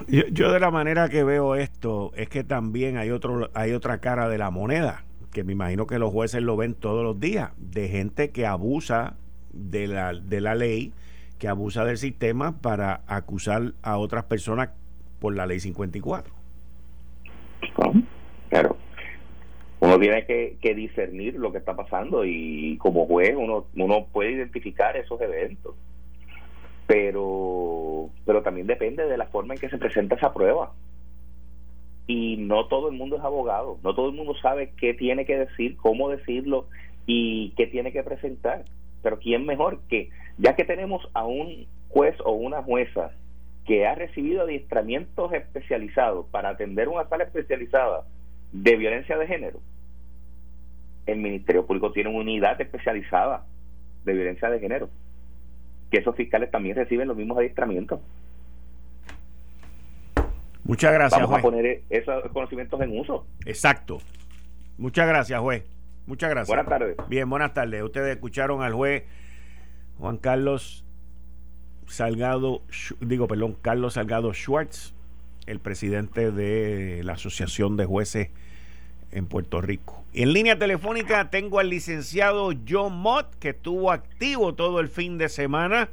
Yo, 0.08 0.50
de 0.50 0.60
la 0.60 0.70
manera 0.70 1.08
que 1.08 1.24
veo 1.24 1.54
esto 1.54 2.12
es 2.16 2.28
que 2.28 2.42
también 2.42 2.96
hay 2.96 3.10
otro 3.10 3.50
hay 3.54 3.72
otra 3.72 3.98
cara 3.98 4.28
de 4.28 4.38
la 4.38 4.50
moneda 4.50 5.04
que 5.32 5.44
me 5.44 5.52
imagino 5.52 5.86
que 5.86 5.98
los 5.98 6.10
jueces 6.10 6.42
lo 6.42 6.56
ven 6.56 6.74
todos 6.74 7.04
los 7.04 7.20
días 7.20 7.52
de 7.58 7.88
gente 7.88 8.30
que 8.30 8.46
abusa 8.46 9.16
de 9.52 9.86
la 9.86 10.14
de 10.14 10.40
la 10.40 10.54
ley 10.54 10.92
que 11.40 11.48
abusa 11.48 11.84
del 11.84 11.98
sistema 11.98 12.60
para 12.60 13.00
acusar 13.08 13.72
a 13.82 13.98
otras 13.98 14.24
personas 14.24 14.70
por 15.18 15.34
la 15.34 15.46
ley 15.46 15.58
54 15.58 16.40
claro. 18.48 18.76
Uno 19.80 19.98
tiene 19.98 20.26
que, 20.26 20.56
que, 20.60 20.74
discernir 20.74 21.34
lo 21.36 21.52
que 21.52 21.58
está 21.58 21.74
pasando 21.74 22.24
y 22.24 22.76
como 22.78 23.06
juez 23.06 23.34
uno 23.36 23.66
uno 23.74 24.06
puede 24.12 24.32
identificar 24.32 24.96
esos 24.96 25.20
eventos. 25.20 25.74
Pero 26.86 28.10
pero 28.26 28.42
también 28.42 28.66
depende 28.66 29.06
de 29.06 29.16
la 29.16 29.26
forma 29.26 29.54
en 29.54 29.60
que 29.60 29.70
se 29.70 29.78
presenta 29.78 30.16
esa 30.16 30.34
prueba. 30.34 30.72
Y 32.06 32.36
no 32.38 32.66
todo 32.66 32.90
el 32.90 32.96
mundo 32.96 33.16
es 33.16 33.22
abogado 33.22 33.78
no 33.84 33.94
todo 33.94 34.08
el 34.08 34.16
mundo 34.16 34.34
sabe 34.42 34.72
qué 34.76 34.94
tiene 34.94 35.24
que 35.24 35.38
decir 35.38 35.76
cómo 35.76 36.10
decirlo 36.10 36.66
y 37.06 37.50
qué 37.56 37.66
tiene 37.66 37.92
que 37.92 38.02
presentar. 38.02 38.64
Pero 39.02 39.18
quién 39.18 39.46
mejor 39.46 39.80
que 39.88 40.10
ya 40.40 40.56
que 40.56 40.64
tenemos 40.64 41.08
a 41.14 41.24
un 41.24 41.66
juez 41.88 42.16
o 42.24 42.32
una 42.32 42.62
jueza 42.62 43.12
que 43.66 43.86
ha 43.86 43.94
recibido 43.94 44.42
adiestramientos 44.42 45.32
especializados 45.32 46.26
para 46.26 46.48
atender 46.48 46.88
una 46.88 47.08
sala 47.08 47.24
especializada 47.24 48.04
de 48.52 48.76
violencia 48.76 49.16
de 49.16 49.26
género 49.26 49.60
el 51.06 51.18
Ministerio 51.18 51.66
Público 51.66 51.92
tiene 51.92 52.10
una 52.10 52.20
unidad 52.20 52.60
especializada 52.60 53.44
de 54.04 54.12
violencia 54.12 54.48
de 54.48 54.60
género 54.60 54.88
que 55.90 55.98
esos 55.98 56.14
fiscales 56.14 56.50
también 56.50 56.76
reciben 56.76 57.08
los 57.08 57.16
mismos 57.16 57.38
adiestramientos. 57.38 58.00
Muchas 60.62 60.92
gracias, 60.92 61.20
Vamos 61.20 61.38
a 61.38 61.42
poner 61.42 61.82
esos 61.90 62.30
conocimientos 62.32 62.80
en 62.80 62.96
uso. 62.96 63.26
Exacto. 63.44 63.98
Muchas 64.78 65.08
gracias, 65.08 65.40
juez. 65.40 65.64
Muchas 66.06 66.30
gracias. 66.30 66.48
Buenas 66.48 66.68
tardes. 66.68 66.96
Bien, 67.08 67.28
buenas 67.28 67.52
tardes. 67.54 67.82
Ustedes 67.82 68.14
escucharon 68.14 68.62
al 68.62 68.72
juez 68.72 69.02
Juan 70.00 70.16
Carlos 70.16 70.84
Salgado, 71.86 72.62
digo, 73.00 73.28
perdón, 73.28 73.56
Carlos 73.60 73.94
Salgado 73.94 74.32
Schwartz, 74.32 74.94
el 75.46 75.60
presidente 75.60 76.30
de 76.30 77.02
la 77.04 77.14
Asociación 77.14 77.76
de 77.76 77.84
Jueces 77.84 78.28
en 79.12 79.26
Puerto 79.26 79.60
Rico. 79.60 80.02
En 80.14 80.32
línea 80.32 80.58
telefónica 80.58 81.30
tengo 81.30 81.58
al 81.58 81.68
licenciado 81.68 82.52
John 82.68 82.96
Mott, 82.96 83.34
que 83.38 83.50
estuvo 83.50 83.90
activo 83.90 84.54
todo 84.54 84.80
el 84.80 84.88
fin 84.88 85.18
de 85.18 85.28
semana, 85.28 85.88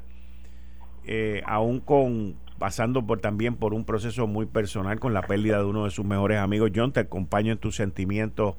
eh, 1.06 1.42
aún 1.46 1.80
con 1.80 2.36
pasando 2.58 3.06
por 3.06 3.20
también 3.20 3.56
por 3.56 3.74
un 3.74 3.86
proceso 3.86 4.26
muy 4.26 4.48
personal 4.48 5.00
con 5.00 5.14
la 5.14 5.22
pérdida 5.22 5.60
de 5.60 5.66
uno 5.66 5.86
de 5.86 5.92
sus 5.92 6.06
mejores 6.06 6.40
amigos. 6.40 6.72
John, 6.74 6.92
te 6.92 7.02
acompaño 7.02 7.52
en 7.52 7.60
tus 7.60 7.76
sentimientos 7.76 8.56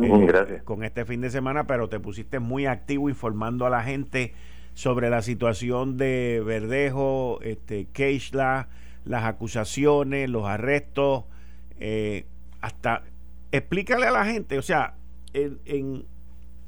eh, 0.00 0.60
con 0.64 0.84
este 0.84 1.04
fin 1.04 1.20
de 1.20 1.30
semana, 1.30 1.66
pero 1.66 1.88
te 1.88 1.98
pusiste 1.98 2.38
muy 2.38 2.66
activo 2.66 3.08
informando 3.08 3.66
a 3.66 3.70
la 3.70 3.82
gente 3.82 4.34
sobre 4.74 5.10
la 5.10 5.22
situación 5.22 5.96
de 5.96 6.42
Verdejo, 6.44 7.40
este, 7.42 7.86
Keishla, 7.86 8.68
las 9.04 9.24
acusaciones, 9.24 10.28
los 10.28 10.46
arrestos, 10.46 11.24
eh, 11.78 12.26
hasta 12.60 13.02
explícale 13.52 14.06
a 14.06 14.10
la 14.10 14.24
gente, 14.24 14.58
o 14.58 14.62
sea, 14.62 14.94
en, 15.32 15.60
en, 15.64 16.04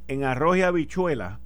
en 0.08 0.24
arroz 0.24 0.56
y 0.56 0.62
habichuela, 0.62 1.40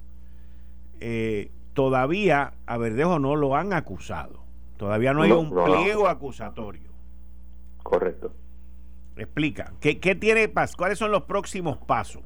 eh, 0.99 1.49
todavía 1.73 2.53
a 2.67 2.77
Verdejo 2.77 3.19
no 3.19 3.35
lo 3.35 3.55
han 3.55 3.73
acusado. 3.73 4.41
Todavía 4.77 5.13
no 5.13 5.21
hay 5.21 5.31
un 5.31 5.49
pliego 5.49 6.07
acusatorio. 6.07 6.89
Correcto. 7.83 8.33
Explica, 9.15 9.73
¿qué, 9.79 9.99
¿qué 9.99 10.15
tiene? 10.15 10.51
¿Cuáles 10.75 10.97
son 10.97 11.11
los 11.11 11.23
próximos 11.23 11.77
pasos? 11.77 12.23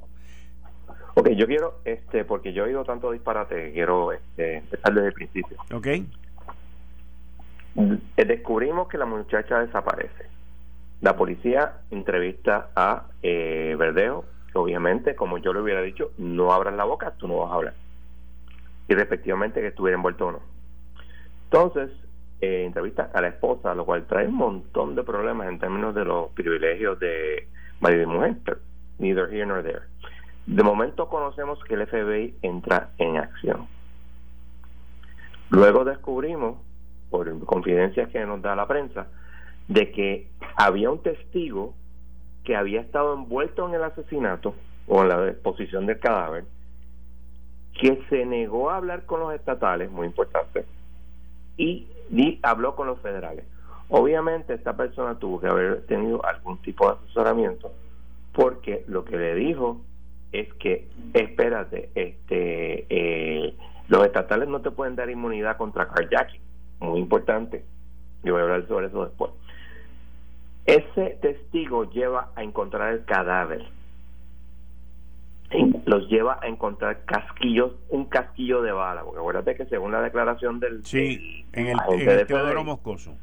Ok, 1.17 1.29
yo 1.29 1.47
quiero, 1.47 1.79
este, 1.85 2.25
porque 2.25 2.51
yo 2.51 2.63
he 2.63 2.67
oído 2.67 2.83
tanto 2.83 3.11
disparate, 3.11 3.71
quiero 3.71 4.11
este, 4.11 4.57
empezar 4.57 4.93
desde 4.93 5.07
el 5.07 5.13
principio. 5.13 5.57
Ok. 5.73 5.87
Eh, 8.17 8.25
descubrimos 8.25 8.89
que 8.89 8.97
la 8.97 9.05
muchacha 9.05 9.59
desaparece. 9.59 10.25
La 10.99 11.15
policía 11.15 11.77
entrevista 11.89 12.69
a 12.75 13.07
eh, 13.23 13.75
Verdejo, 13.79 14.25
obviamente, 14.53 15.15
como 15.15 15.37
yo 15.37 15.53
le 15.53 15.61
hubiera 15.61 15.81
dicho, 15.81 16.11
no 16.17 16.51
abras 16.51 16.75
la 16.75 16.83
boca, 16.83 17.11
tú 17.17 17.29
no 17.29 17.37
vas 17.37 17.51
a 17.51 17.55
hablar. 17.55 17.73
Y 18.89 18.93
respectivamente 18.93 19.61
que 19.61 19.67
estuviera 19.67 19.95
envuelto 19.95 20.27
o 20.27 20.31
no. 20.33 20.39
Entonces, 21.45 21.91
eh, 22.41 22.65
entrevista 22.65 23.09
a 23.13 23.21
la 23.21 23.29
esposa, 23.29 23.73
lo 23.73 23.85
cual 23.85 24.05
trae 24.05 24.27
un 24.27 24.35
montón 24.35 24.95
de 24.95 25.03
problemas 25.03 25.47
en 25.47 25.59
términos 25.59 25.95
de 25.95 26.03
los 26.03 26.31
privilegios 26.31 26.99
de 26.99 27.47
marido 27.79 28.03
y 28.03 28.05
mujer, 28.05 28.35
neither 28.99 29.33
here 29.33 29.45
nor 29.45 29.63
there. 29.63 29.83
De 30.45 30.63
momento 30.63 31.09
conocemos 31.09 31.63
que 31.63 31.73
el 31.73 31.87
FBI 31.87 32.35
entra 32.41 32.91
en 32.97 33.17
acción. 33.17 33.67
Luego 35.49 35.85
descubrimos, 35.85 36.57
por 37.09 37.45
confidencias 37.45 38.09
que 38.09 38.25
nos 38.25 38.41
da 38.41 38.55
la 38.55 38.67
prensa, 38.67 39.07
de 39.67 39.91
que 39.91 40.29
había 40.55 40.91
un 40.91 41.01
testigo 41.01 41.73
que 42.43 42.55
había 42.55 42.81
estado 42.81 43.13
envuelto 43.15 43.67
en 43.67 43.75
el 43.75 43.83
asesinato 43.83 44.53
o 44.87 45.01
en 45.01 45.09
la 45.09 45.27
exposición 45.29 45.87
del 45.87 45.99
cadáver, 45.99 46.45
que 47.79 48.03
se 48.09 48.25
negó 48.25 48.69
a 48.69 48.77
hablar 48.77 49.05
con 49.05 49.19
los 49.19 49.33
estatales, 49.33 49.91
muy 49.91 50.07
importante, 50.07 50.65
y, 51.57 51.87
habló 52.43 52.75
con 52.75 52.87
los 52.87 52.99
federales. 52.99 53.45
Obviamente 53.89 54.53
esta 54.53 54.75
persona 54.77 55.17
tuvo 55.17 55.39
que 55.39 55.47
haber 55.47 55.85
tenido 55.85 56.23
algún 56.25 56.57
tipo 56.59 56.87
de 56.87 56.97
asesoramiento, 56.97 57.71
porque 58.33 58.83
lo 58.87 59.03
que 59.05 59.17
le 59.17 59.35
dijo 59.35 59.81
es 60.39 60.53
que, 60.55 60.87
espérate, 61.13 61.89
este, 61.95 62.85
eh, 62.89 63.53
los 63.87 64.05
estatales 64.05 64.47
no 64.47 64.61
te 64.61 64.71
pueden 64.71 64.95
dar 64.95 65.09
inmunidad 65.09 65.57
contra 65.57 65.87
carjacking, 65.87 66.41
muy 66.79 66.99
importante. 66.99 67.63
Yo 68.23 68.33
voy 68.33 68.41
a 68.41 68.43
hablar 68.43 68.67
sobre 68.67 68.87
eso 68.87 69.05
después. 69.05 69.31
Ese 70.65 71.17
testigo 71.21 71.89
lleva 71.91 72.31
a 72.35 72.43
encontrar 72.43 72.93
el 72.93 73.05
cadáver. 73.05 73.63
Los 75.85 76.09
lleva 76.09 76.39
a 76.41 76.47
encontrar 76.47 77.05
casquillos, 77.05 77.73
un 77.89 78.05
casquillo 78.05 78.63
de 78.63 78.71
bala, 78.71 79.03
porque 79.03 79.19
acuérdate 79.19 79.55
que 79.55 79.65
según 79.67 79.91
la 79.91 80.01
declaración 80.01 80.59
del, 80.59 80.83
sí, 80.83 81.45
en 81.53 81.67
el, 81.67 81.77
en 81.89 82.27
Teodoro 82.27 82.63
Moscoso. 82.63 83.15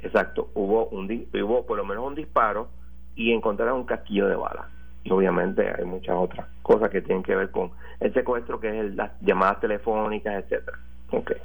Exacto, 0.00 0.50
hubo 0.54 0.86
un 0.88 1.06
hubo 1.32 1.66
por 1.66 1.78
lo 1.78 1.84
menos 1.84 2.06
un 2.06 2.14
disparo 2.14 2.68
y 3.16 3.32
encontraron 3.32 3.80
un 3.80 3.86
casquillo 3.86 4.28
de 4.28 4.36
bala. 4.36 4.68
Obviamente 5.10 5.68
hay 5.76 5.84
muchas 5.84 6.16
otras 6.16 6.46
cosas 6.62 6.90
que 6.90 7.02
tienen 7.02 7.22
que 7.22 7.34
ver 7.34 7.50
con 7.50 7.70
el 8.00 8.12
secuestro, 8.12 8.60
que 8.60 8.80
es 8.80 8.94
las 8.94 9.12
llamadas 9.20 9.60
telefónicas, 9.60 10.44
etcétera. 10.44 10.78
Okay. 11.10 11.36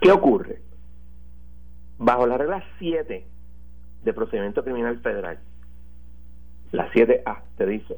¿Qué 0.00 0.10
ocurre? 0.10 0.60
Bajo 1.98 2.26
la 2.26 2.38
regla 2.38 2.64
7 2.78 3.26
de 4.04 4.12
procedimiento 4.12 4.64
criminal 4.64 4.98
federal, 5.00 5.38
la 6.72 6.90
7A, 6.92 7.40
te 7.56 7.66
dice, 7.66 7.96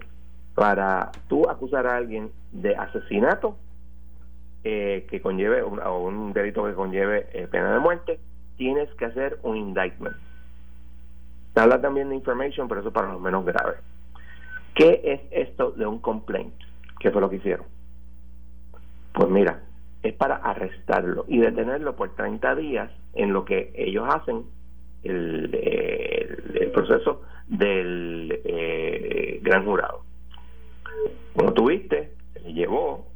para 0.54 1.12
tú 1.28 1.48
acusar 1.48 1.86
a 1.86 1.96
alguien 1.96 2.30
de 2.50 2.74
asesinato 2.74 3.56
eh, 4.64 5.06
que 5.10 5.20
conlleve 5.20 5.62
o 5.62 5.98
un 5.98 6.32
delito 6.32 6.64
que 6.64 6.74
conlleve 6.74 7.28
eh, 7.32 7.46
pena 7.48 7.72
de 7.72 7.78
muerte, 7.80 8.20
tienes 8.56 8.88
que 8.94 9.06
hacer 9.06 9.38
un 9.42 9.56
indictment. 9.56 10.16
Habla 11.54 11.80
también 11.80 12.08
de 12.08 12.14
information, 12.14 12.68
pero 12.68 12.80
eso 12.80 12.92
para 12.92 13.12
los 13.12 13.20
menos 13.20 13.44
graves. 13.44 13.76
¿Qué 14.74 15.00
es 15.04 15.48
esto 15.48 15.72
de 15.72 15.86
un 15.86 15.98
complaint? 15.98 16.54
¿Qué 16.98 17.10
fue 17.10 17.20
lo 17.20 17.28
que 17.28 17.36
hicieron? 17.36 17.66
Pues 19.12 19.28
mira, 19.28 19.62
es 20.02 20.14
para 20.14 20.36
arrestarlo 20.36 21.24
y 21.28 21.38
detenerlo 21.38 21.94
por 21.94 22.14
30 22.14 22.54
días 22.56 22.90
en 23.14 23.32
lo 23.32 23.44
que 23.44 23.72
ellos 23.76 24.06
hacen 24.08 24.44
el, 25.02 26.70
proceso 26.72 27.22
del 27.48 28.40
eh, 28.44 29.40
gran 29.42 29.64
jurado. 29.64 30.04
Como 31.34 31.52
tuviste, 31.52 32.14
se 32.34 32.52
llevó, 32.52 33.06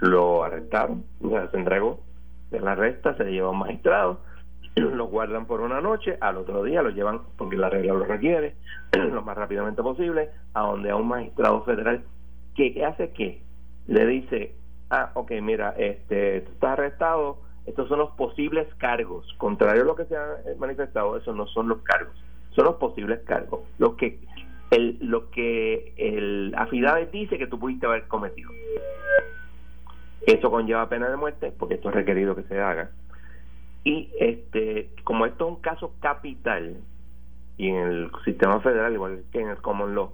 lo 0.00 0.44
arrestaron, 0.44 1.04
se 1.50 1.56
entregó 1.56 2.00
de 2.50 2.60
la 2.60 2.72
arresta, 2.72 3.16
se 3.16 3.24
llevó 3.24 3.48
a 3.48 3.52
un 3.52 3.58
magistrado, 3.58 4.20
lo 4.76 5.06
guardan 5.06 5.46
por 5.46 5.60
una 5.60 5.80
noche, 5.80 6.16
al 6.20 6.36
otro 6.36 6.62
día 6.62 6.82
lo 6.82 6.90
llevan, 6.90 7.20
porque 7.36 7.56
la 7.56 7.68
regla 7.68 7.94
lo 7.94 8.04
requiere, 8.04 8.56
lo 8.92 9.22
más 9.22 9.36
rápidamente 9.36 9.82
posible, 9.82 10.30
a 10.54 10.62
donde 10.62 10.90
a 10.90 10.96
un 10.96 11.08
magistrado 11.08 11.62
federal 11.64 12.02
que 12.54 12.84
hace 12.84 13.10
que 13.10 13.42
le 13.86 14.06
dice, 14.06 14.54
ah, 14.90 15.10
ok, 15.14 15.32
mira, 15.42 15.74
este, 15.76 16.42
tú 16.42 16.52
estás 16.52 16.72
arrestado, 16.72 17.38
estos 17.66 17.88
son 17.88 17.98
los 17.98 18.10
posibles 18.10 18.66
cargos. 18.78 19.26
Contrario 19.38 19.82
a 19.82 19.86
lo 19.86 19.96
que 19.96 20.04
se 20.04 20.16
ha 20.16 20.36
manifestado, 20.58 21.16
esos 21.16 21.34
no 21.34 21.46
son 21.46 21.68
los 21.68 21.78
cargos, 21.82 22.14
son 22.50 22.66
los 22.66 22.76
posibles 22.76 23.20
cargos. 23.24 23.60
Lo 23.78 23.96
que 23.96 24.18
el, 24.70 24.98
lo 25.00 25.30
que 25.30 25.94
el 25.96 26.54
afidavit 26.56 27.10
dice 27.10 27.38
que 27.38 27.46
tú 27.46 27.58
pudiste 27.58 27.86
haber 27.86 28.06
cometido. 28.06 28.50
Eso 30.26 30.50
conlleva 30.50 30.88
pena 30.88 31.08
de 31.08 31.16
muerte, 31.16 31.52
porque 31.58 31.74
esto 31.74 31.88
es 31.88 31.94
requerido 31.94 32.36
que 32.36 32.42
se 32.44 32.60
haga. 32.60 32.90
Y 33.84 34.10
este, 34.18 34.90
como 35.04 35.26
esto 35.26 35.46
es 35.46 35.54
un 35.56 35.60
caso 35.60 35.94
capital, 36.00 36.76
y 37.56 37.68
en 37.68 37.76
el 37.76 38.10
sistema 38.24 38.60
federal, 38.60 38.92
igual 38.92 39.22
que 39.32 39.40
en 39.40 39.48
el 39.48 39.58
common 39.58 39.94
law, 39.94 40.12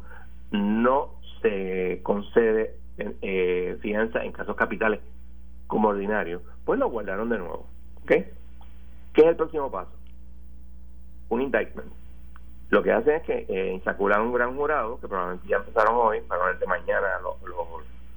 no 0.51 1.15
se 1.43 2.01
concede 2.03 2.77
eh, 2.99 3.77
fianza 3.81 4.25
en 4.25 4.33
casos 4.33 4.57
capitales 4.57 5.01
como 5.67 5.89
ordinario, 5.89 6.43
pues 6.65 6.79
lo 6.79 6.89
guardaron 6.89 7.29
de 7.29 7.39
nuevo. 7.39 7.67
¿Ok? 8.03 8.13
¿Qué 9.13 9.23
es 9.23 9.27
el 9.27 9.37
próximo 9.37 9.71
paso? 9.71 9.91
Un 11.29 11.43
indictment. 11.43 11.93
Lo 12.71 12.83
que 12.83 12.93
hacen 12.93 13.15
es 13.15 13.23
que 13.23 13.47
eh, 13.49 13.73
insaculan 13.73 14.23
un 14.23 14.33
gran 14.33 14.57
jurado, 14.57 15.01
que 15.01 15.07
probablemente 15.07 15.49
ya 15.49 15.57
empezaron 15.57 15.95
hoy, 15.95 16.21
probablemente 16.23 16.67
mañana 16.67 17.07
lo, 17.23 17.37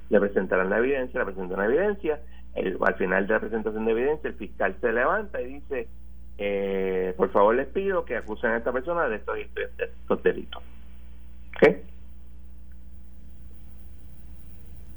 le 0.08 0.20
presentarán 0.20 0.70
la 0.70 0.78
evidencia, 0.78 1.20
le 1.20 1.26
presentan 1.26 1.58
la 1.58 1.66
evidencia, 1.66 2.20
al 2.54 2.94
final 2.96 3.26
de 3.26 3.34
la 3.34 3.40
presentación 3.40 3.84
de 3.84 3.92
evidencia 3.92 4.28
el 4.28 4.34
fiscal 4.34 4.76
se 4.80 4.92
levanta 4.92 5.40
y 5.40 5.54
dice, 5.54 5.88
eh, 6.38 7.14
por 7.16 7.30
favor 7.30 7.54
les 7.54 7.68
pido 7.68 8.04
que 8.04 8.16
acusen 8.16 8.50
a 8.50 8.56
esta 8.56 8.72
persona 8.72 9.08
de 9.08 9.16
estos, 9.16 9.36
de 9.36 9.84
estos 9.84 10.22
delitos. 10.22 10.62
¿Ok? 11.56 11.76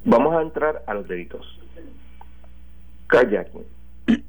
Vamos 0.06 0.36
a 0.36 0.42
entrar 0.42 0.84
a 0.88 0.94
los 0.94 1.08
delitos. 1.08 1.60
Carjacking. 3.08 3.66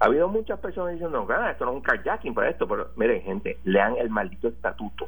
Ha 0.00 0.06
habido 0.06 0.26
muchas 0.26 0.58
personas 0.58 0.94
diciendo, 0.94 1.24
ah, 1.30 1.52
esto 1.52 1.64
no 1.64 1.70
es 1.70 1.76
un 1.76 1.82
carjacking 1.82 2.34
para 2.34 2.50
esto, 2.50 2.66
pero 2.66 2.88
miren, 2.96 3.22
gente, 3.22 3.58
lean 3.62 3.94
el 3.96 4.10
maldito 4.10 4.48
estatuto. 4.48 5.06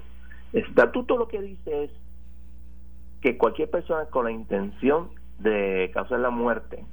El 0.52 0.62
estatuto 0.62 1.16
lo 1.16 1.26
que 1.26 1.42
dice 1.42 1.84
es 1.84 1.90
que 3.20 3.36
cualquier 3.36 3.68
persona 3.68 4.04
con 4.06 4.26
la 4.26 4.30
intención 4.30 5.10
de 5.40 5.90
causar 5.92 6.20
la 6.20 6.30
muerte 6.30 6.84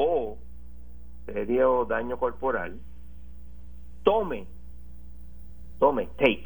o 0.00 0.38
serio 1.26 1.84
daño 1.84 2.16
corporal 2.18 2.78
tome, 4.04 4.46
tome, 5.80 6.08
take 6.18 6.44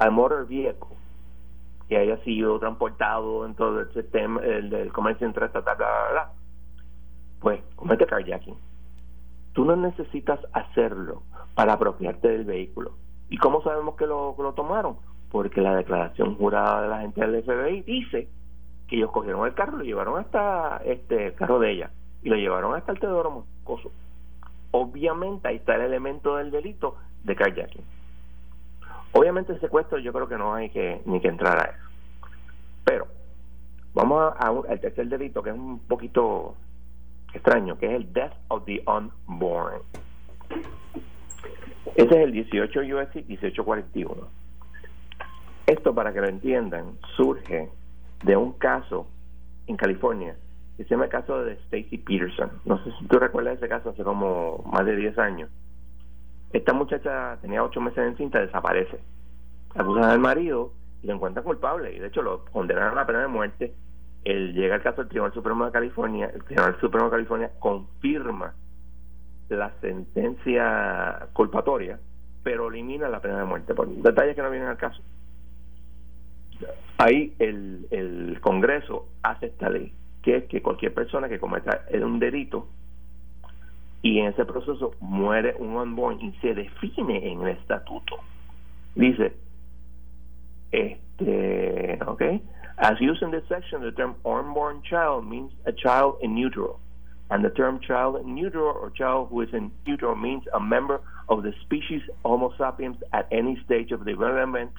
a 0.00 0.10
motor 0.10 0.44
vehicle 0.44 0.96
que 1.88 1.96
haya 1.96 2.18
sido 2.24 2.58
transportado 2.58 3.44
dentro 3.44 3.74
del 3.74 3.92
sistema 3.94 4.40
el, 4.42 4.70
del 4.70 4.92
comercio 4.92 5.26
interestatal, 5.26 5.76
bla, 5.76 5.86
bla, 5.86 6.10
bla, 6.10 6.32
pues 7.40 7.62
comete 7.76 8.06
carjacking. 8.06 8.56
Tú 9.52 9.64
no 9.64 9.76
necesitas 9.76 10.40
hacerlo 10.52 11.22
para 11.54 11.74
apropiarte 11.74 12.28
del 12.28 12.44
vehículo. 12.44 12.92
¿Y 13.30 13.38
cómo 13.38 13.62
sabemos 13.62 13.94
que 13.94 14.06
lo, 14.06 14.34
lo 14.36 14.52
tomaron? 14.52 14.96
Porque 15.30 15.60
la 15.60 15.76
declaración 15.76 16.34
jurada 16.34 16.82
de 16.82 16.88
la 16.88 17.00
gente 17.02 17.20
del 17.24 17.42
FBI 17.44 17.82
dice 17.82 18.28
que 18.88 18.96
ellos 18.96 19.12
cogieron 19.12 19.46
el 19.46 19.54
carro, 19.54 19.78
lo 19.78 19.84
llevaron 19.84 20.18
hasta 20.18 20.82
este 20.84 21.34
carro 21.34 21.60
de 21.60 21.72
ella 21.72 21.90
y 22.22 22.28
lo 22.28 22.36
llevaron 22.36 22.74
hasta 22.74 22.92
el 22.92 23.00
Teodoro 23.00 23.30
Moscoso. 23.30 23.92
Obviamente 24.70 25.48
ahí 25.48 25.56
está 25.56 25.76
el 25.76 25.82
elemento 25.82 26.36
del 26.36 26.50
delito 26.50 26.96
de 27.24 27.36
carjacking. 27.36 27.84
Obviamente 29.12 29.52
el 29.52 29.60
secuestro 29.60 29.98
yo 29.98 30.12
creo 30.12 30.28
que 30.28 30.36
no 30.36 30.54
hay 30.54 30.70
que 30.70 31.00
ni 31.06 31.20
que 31.20 31.28
entrar 31.28 31.58
a 31.58 31.70
eso. 31.70 31.84
Pero 32.84 33.06
vamos 33.94 34.34
a, 34.36 34.48
al 34.48 34.80
tercer 34.80 35.08
delito 35.08 35.42
que 35.42 35.50
es 35.50 35.56
un 35.56 35.78
poquito 35.80 36.54
extraño, 37.32 37.78
que 37.78 37.86
es 37.86 37.92
el 37.92 38.12
Death 38.12 38.34
of 38.48 38.64
the 38.64 38.82
Unborn. 38.86 39.80
Ese 41.94 42.08
es 42.08 42.16
el 42.16 42.32
18 42.32 42.80
USC 42.80 43.14
1841. 43.26 44.28
Esto, 45.66 45.94
para 45.94 46.12
que 46.12 46.20
lo 46.20 46.28
entiendan, 46.28 46.98
surge 47.16 47.70
de 48.24 48.36
un 48.36 48.52
caso 48.52 49.06
en 49.66 49.76
California 49.76 50.36
que 50.78 50.84
se 50.84 50.90
llama 50.90 51.06
el 51.06 51.10
caso 51.10 51.44
de 51.44 51.54
Stacy 51.54 51.98
Peterson. 51.98 52.52
No 52.64 52.78
sé 52.84 52.92
si 53.00 53.06
tú 53.08 53.18
recuerdas 53.18 53.56
ese 53.56 53.68
caso 53.68 53.90
hace 53.90 54.04
como 54.04 54.64
más 54.72 54.86
de 54.86 54.94
10 54.94 55.18
años. 55.18 55.50
Esta 56.52 56.72
muchacha 56.72 57.36
tenía 57.42 57.64
8 57.64 57.80
meses 57.80 57.98
en 57.98 58.16
cinta, 58.16 58.38
desaparece. 58.38 59.00
Acusan 59.74 60.04
al 60.04 60.20
marido 60.20 60.72
y 61.02 61.08
lo 61.08 61.14
encuentran 61.14 61.44
culpable. 61.44 61.92
Y 61.92 61.98
de 61.98 62.06
hecho 62.06 62.22
lo 62.22 62.44
condenaron 62.44 62.92
a 62.92 63.00
la 63.00 63.06
pena 63.08 63.22
de 63.22 63.26
muerte. 63.26 63.74
Él 64.22 64.54
llega 64.54 64.76
al 64.76 64.82
caso 64.82 65.02
del 65.02 65.08
Tribunal 65.08 65.34
Supremo 65.34 65.66
de 65.66 65.72
California. 65.72 66.30
El 66.32 66.44
Tribunal 66.44 66.78
Supremo 66.80 67.06
de 67.06 67.10
California 67.10 67.50
confirma 67.58 68.54
la 69.48 69.72
sentencia 69.80 71.28
culpatoria, 71.32 71.98
pero 72.44 72.68
elimina 72.68 73.08
la 73.08 73.20
pena 73.20 73.38
de 73.38 73.44
muerte. 73.44 73.74
Por 73.74 73.88
detalles 73.88 74.36
que 74.36 74.42
no 74.42 74.50
vienen 74.50 74.68
al 74.68 74.76
caso. 74.76 75.02
Ahí 76.98 77.34
el, 77.40 77.88
el 77.90 78.40
Congreso 78.40 79.08
hace 79.24 79.46
esta 79.46 79.70
ley 79.70 79.92
que 80.22 80.36
es 80.36 80.44
que 80.44 80.62
cualquier 80.62 80.94
persona 80.94 81.28
que 81.28 81.38
cometa 81.38 81.84
un 81.92 82.18
delito 82.18 82.68
y 84.02 84.20
en 84.20 84.26
ese 84.26 84.44
proceso 84.44 84.94
muere 85.00 85.54
un 85.58 85.76
unborn 85.76 86.20
y 86.20 86.32
se 86.40 86.54
define 86.54 87.32
en 87.32 87.42
el 87.42 87.48
estatuto. 87.48 88.16
Dice, 88.94 89.32
este, 90.70 91.98
ok, 92.06 92.22
as 92.76 93.00
used 93.00 93.22
in 93.22 93.30
this 93.30 93.46
section, 93.48 93.82
the 93.82 93.92
term 93.92 94.14
unborn 94.24 94.82
child 94.82 95.26
means 95.26 95.52
a 95.66 95.72
child 95.72 96.16
in 96.22 96.36
utero, 96.36 96.78
and 97.30 97.44
the 97.44 97.50
term 97.50 97.80
child 97.80 98.20
in 98.20 98.36
utero 98.36 98.72
or 98.72 98.90
child 98.90 99.28
who 99.30 99.42
is 99.42 99.52
in 99.52 99.70
utero 99.84 100.14
means 100.14 100.44
a 100.54 100.60
member 100.60 101.00
of 101.28 101.42
the 101.42 101.52
species 101.62 102.02
Homo 102.24 102.54
sapiens 102.56 102.96
at 103.12 103.26
any 103.32 103.60
stage 103.64 103.92
of 103.92 104.04
development, 104.04 104.70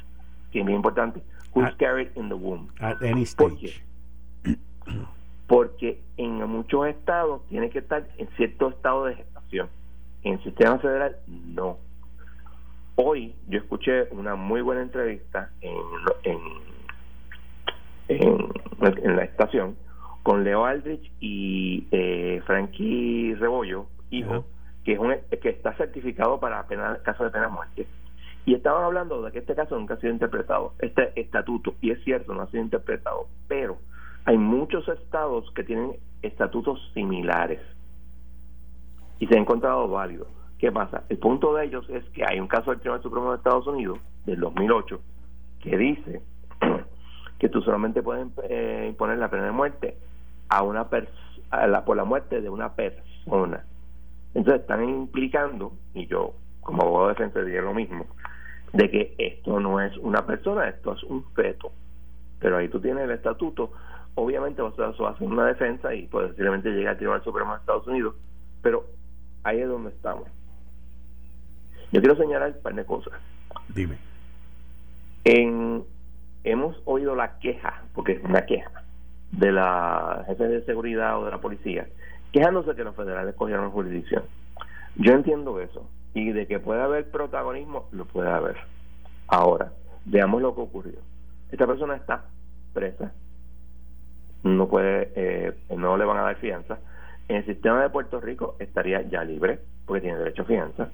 que 0.52 0.62
es 0.62 0.66
muy 0.66 0.74
importante, 0.74 1.22
who 1.54 1.66
is 1.66 1.74
carried 1.78 2.10
in 2.16 2.30
the 2.30 2.38
womb. 2.38 2.70
At 2.80 3.02
any 3.04 3.26
stage. 3.26 3.82
porque 5.50 6.00
en 6.18 6.48
muchos 6.48 6.86
estados 6.86 7.42
tiene 7.48 7.72
que 7.72 7.80
estar 7.80 8.08
en 8.20 8.30
cierto 8.38 8.70
estado 8.70 9.06
de 9.06 9.16
gestación. 9.16 9.68
En 10.24 10.34
el 10.34 10.44
sistema 10.44 10.78
federal 10.78 11.18
no. 11.28 11.80
Hoy 12.96 13.34
yo 13.48 13.58
escuché 13.58 14.04
una 14.12 14.36
muy 14.36 14.62
buena 14.62 14.84
entrevista 14.84 15.50
en, 15.62 16.40
en, 18.10 19.16
la 19.16 19.24
estación 19.24 19.76
con 20.22 20.44
Leo 20.44 20.66
Aldrich 20.66 21.12
y 21.20 21.88
eh, 21.92 22.44
Frankie 22.46 23.34
Rebollo, 23.34 23.88
hijo, 24.12 24.46
que 24.86 24.94
es 24.94 25.00
un, 25.00 25.16
que 25.42 25.50
está 25.50 25.74
certificado 25.78 26.40
para 26.40 26.68
pena, 26.68 27.00
caso 27.04 27.24
de 27.24 27.32
pena 27.32 27.46
de 27.46 27.52
muerte. 27.54 27.88
Y 28.46 28.54
estaban 28.54 28.84
hablando 28.84 29.24
de 29.24 29.32
que 29.32 29.40
este 29.40 29.56
caso 29.56 29.76
nunca 29.76 29.96
ha 29.96 29.98
sido 29.98 30.14
interpretado, 30.14 30.74
este 30.78 31.20
estatuto, 31.20 31.74
y 31.82 31.90
es 31.90 32.04
cierto, 32.04 32.36
no 32.36 32.44
ha 32.44 32.52
sido 32.52 32.62
interpretado, 32.62 33.28
pero 33.48 33.80
hay 34.30 34.38
muchos 34.38 34.88
estados 34.88 35.52
que 35.56 35.64
tienen 35.64 35.96
estatutos 36.22 36.80
similares 36.94 37.60
y 39.18 39.26
se 39.26 39.36
ha 39.36 39.42
encontrado 39.42 39.88
válido. 39.88 40.28
¿Qué 40.60 40.72
pasa? 40.72 41.02
El 41.10 41.18
punto 41.18 41.56
de 41.56 41.66
ellos 41.66 41.90
es 41.90 42.04
que 42.12 42.24
hay 42.24 42.40
un 42.40 42.48
caso 42.48 42.70
del 42.70 42.80
Tribunal 42.80 43.02
Supremo 43.02 43.32
de 43.32 43.38
Estados 43.38 43.66
Unidos 43.66 43.98
del 44.28 44.40
2008 44.40 45.02
que 45.62 45.76
dice 45.76 46.22
que 47.40 47.50
tú 47.50 47.64
solamente 47.64 48.04
puedes 48.04 48.28
eh, 48.44 48.86
imponer 48.90 49.18
la 49.18 49.32
pena 49.32 49.46
de 49.46 49.52
muerte 49.52 49.98
a 50.48 50.62
una 50.62 50.88
la, 51.68 51.84
por 51.84 51.98
la 51.98 52.04
muerte 52.04 52.40
de 52.40 52.52
una 52.52 52.76
persona. 52.76 53.66
Entonces 54.36 54.62
están 54.62 54.88
implicando, 54.88 55.72
y 55.96 56.06
yo 56.06 56.36
como 56.62 56.84
abogado 56.84 57.08
de 57.08 57.14
defensa 57.16 57.42
diría 57.42 57.62
lo 57.62 57.74
mismo, 57.74 58.06
de 58.74 58.92
que 58.92 59.16
esto 59.18 59.60
no 59.60 59.82
es 59.82 59.98
una 59.98 60.24
persona, 60.28 60.70
esto 60.70 60.94
es 60.94 61.04
un 61.06 61.24
feto. 61.34 61.72
Pero 62.40 62.58
ahí 62.58 62.70
tú 62.70 62.80
tienes 62.80 63.06
el 63.06 63.12
estatuto 63.12 63.72
obviamente 64.16 64.62
vas 64.62 64.78
a 64.80 64.90
hacer 65.10 65.28
una 65.28 65.46
defensa 65.46 65.94
y 65.94 66.08
posiblemente 66.08 66.70
llegar 66.70 66.92
al 66.92 66.98
Tribunal 66.98 67.24
Supremo 67.24 67.54
de 67.54 67.60
Estados 67.60 67.88
Unidos, 67.88 68.16
pero 68.62 68.86
ahí 69.44 69.60
es 69.60 69.68
donde 69.68 69.90
estamos. 69.90 70.28
Yo 71.92 72.02
quiero 72.02 72.16
señalar 72.16 72.54
un 72.56 72.62
par 72.62 72.76
de 72.76 72.86
cosas. 72.86 73.14
Dime. 73.74 73.98
En, 75.24 75.84
hemos 76.44 76.82
oído 76.86 77.16
la 77.16 77.40
queja, 77.40 77.84
porque 77.94 78.14
es 78.14 78.24
una 78.24 78.46
queja, 78.46 78.84
de 79.32 79.52
la 79.52 80.24
jefe 80.28 80.48
de 80.48 80.66
seguridad 80.66 81.20
o 81.20 81.26
de 81.26 81.32
la 81.32 81.40
policía, 81.40 81.88
quejándose 82.32 82.76
que 82.76 82.84
los 82.84 82.96
federales 82.96 83.36
cogieron 83.36 83.72
jurisdicción. 83.72 84.24
Yo 84.96 85.14
entiendo 85.14 85.60
eso, 85.60 85.88
y 86.14 86.32
de 86.32 86.48
que 86.48 86.60
puede 86.60 86.82
haber 86.82 87.10
protagonismo, 87.10 87.88
lo 87.92 88.06
puede 88.06 88.30
haber. 88.30 88.58
Ahora, 89.28 89.72
veamos 90.06 90.42
lo 90.42 90.56
que 90.56 90.62
ocurrió. 90.62 91.00
Esta 91.52 91.66
persona 91.66 91.96
está 91.96 92.26
presa 92.74 93.12
no 94.44 94.68
puede, 94.68 95.12
eh, 95.16 95.54
no 95.76 95.98
le 95.98 96.06
van 96.06 96.18
a 96.18 96.22
dar 96.22 96.36
fianza. 96.38 96.80
En 97.28 97.38
el 97.38 97.46
sistema 97.46 97.82
de 97.82 97.90
Puerto 97.90 98.20
Rico 98.20 98.56
estaría 98.60 99.02
ya 99.04 99.24
libre, 99.24 99.60
porque 99.86 100.02
tiene 100.02 100.18
derecho 100.18 100.44
a 100.44 100.46
fianza. 100.46 100.90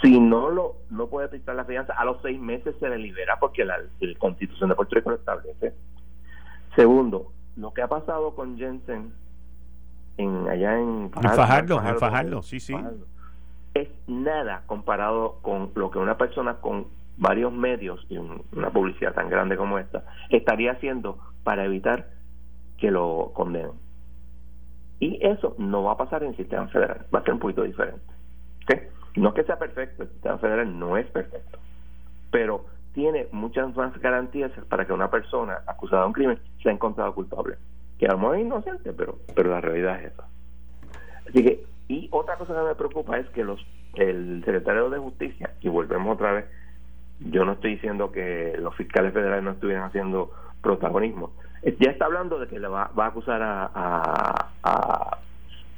Si 0.00 0.18
no 0.18 0.50
lo 0.50 0.76
no 0.90 1.06
puede 1.06 1.28
prestar 1.28 1.54
la 1.54 1.64
fianza, 1.64 1.92
a 1.94 2.04
los 2.04 2.20
seis 2.22 2.40
meses 2.40 2.74
se 2.80 2.88
le 2.88 2.98
libera 2.98 3.38
porque 3.38 3.64
la, 3.64 3.78
Constitución 4.18 4.68
de 4.68 4.74
Puerto 4.74 4.94
Rico 4.96 5.10
lo 5.10 5.16
establece. 5.16 5.72
Segundo, 6.74 7.32
lo 7.56 7.72
que 7.72 7.82
ha 7.82 7.88
pasado 7.88 8.34
con 8.34 8.56
Jensen 8.56 9.12
en 10.16 10.48
allá 10.48 10.78
en 10.78 11.10
Fajardo, 11.10 11.82
en 11.84 11.98
Fajardo, 11.98 12.42
sí, 12.42 12.60
sí. 12.60 12.74
es 13.74 13.88
nada 14.06 14.62
comparado 14.66 15.38
con 15.42 15.70
lo 15.74 15.90
que 15.90 15.98
una 15.98 16.18
persona 16.18 16.54
con 16.54 16.86
varios 17.16 17.52
medios 17.52 18.04
y 18.08 18.18
una 18.18 18.70
publicidad 18.70 19.14
tan 19.14 19.30
grande 19.30 19.56
como 19.56 19.78
esta 19.78 20.04
estaría 20.30 20.72
haciendo 20.72 21.18
para 21.44 21.64
evitar 21.64 22.06
que 22.78 22.90
lo 22.90 23.32
condenen. 23.34 23.72
Y 25.00 25.18
eso 25.26 25.54
no 25.58 25.82
va 25.82 25.92
a 25.92 25.96
pasar 25.96 26.22
en 26.22 26.30
el 26.30 26.36
sistema 26.36 26.68
federal, 26.68 27.06
va 27.14 27.20
a 27.20 27.22
ser 27.24 27.34
un 27.34 27.40
poquito 27.40 27.62
diferente. 27.62 28.04
No 29.14 29.28
es 29.28 29.34
que 29.34 29.44
sea 29.44 29.58
perfecto, 29.58 30.04
el 30.04 30.08
sistema 30.08 30.38
federal 30.38 30.78
no 30.78 30.96
es 30.96 31.06
perfecto, 31.08 31.58
pero 32.30 32.64
tiene 32.94 33.26
muchas 33.30 33.76
más 33.76 33.98
garantías 34.00 34.50
para 34.70 34.86
que 34.86 34.92
una 34.92 35.10
persona 35.10 35.58
acusada 35.66 36.02
de 36.02 36.06
un 36.08 36.12
crimen 36.14 36.38
sea 36.62 36.72
encontrada 36.72 37.10
culpable. 37.12 37.56
Que 37.98 38.06
a 38.06 38.12
lo 38.12 38.18
mejor 38.18 38.36
es 38.36 38.46
inocente, 38.46 38.92
pero, 38.94 39.18
pero 39.34 39.50
la 39.50 39.60
realidad 39.60 40.00
es 40.00 40.12
esa. 40.12 40.24
Así 41.28 41.44
que, 41.44 41.64
y 41.88 42.08
otra 42.10 42.36
cosa 42.36 42.54
que 42.54 42.68
me 42.68 42.74
preocupa 42.74 43.18
es 43.18 43.28
que 43.30 43.44
los 43.44 43.64
el 43.94 44.42
secretario 44.44 44.88
de 44.88 44.98
Justicia, 44.98 45.50
y 45.60 45.68
volvemos 45.68 46.14
otra 46.14 46.32
vez, 46.32 46.46
yo 47.20 47.44
no 47.44 47.52
estoy 47.52 47.72
diciendo 47.72 48.10
que 48.10 48.56
los 48.58 48.74
fiscales 48.76 49.12
federales 49.12 49.44
no 49.44 49.50
estuvieran 49.50 49.84
haciendo 49.84 50.32
protagonismo, 50.62 51.32
ya 51.62 51.90
está 51.90 52.06
hablando 52.06 52.38
de 52.38 52.48
que 52.48 52.58
le 52.58 52.68
va, 52.68 52.90
va 52.98 53.06
a 53.06 53.08
acusar 53.08 53.42
a, 53.42 53.70
a, 54.62 55.18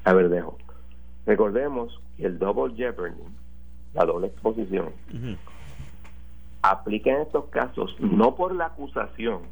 a, 0.04 0.12
Verdejo. 0.12 0.58
Recordemos 1.26 2.00
que 2.16 2.26
el 2.26 2.38
double 2.38 2.74
jeopardy, 2.74 3.22
la 3.94 4.04
doble 4.04 4.28
exposición, 4.28 4.92
aplica 6.62 7.10
en 7.10 7.22
estos 7.22 7.46
casos 7.46 7.94
no 7.98 8.34
por 8.34 8.54
la 8.54 8.66
acusación, 8.66 9.42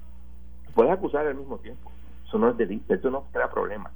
puedes 0.74 0.92
acusar 0.92 1.26
al 1.26 1.34
mismo 1.34 1.58
tiempo, 1.58 1.90
eso 2.26 2.38
no 2.38 2.50
es 2.50 2.56
delito, 2.56 2.94
eso 2.94 3.10
no 3.10 3.24
crea 3.32 3.50
problema, 3.50 3.90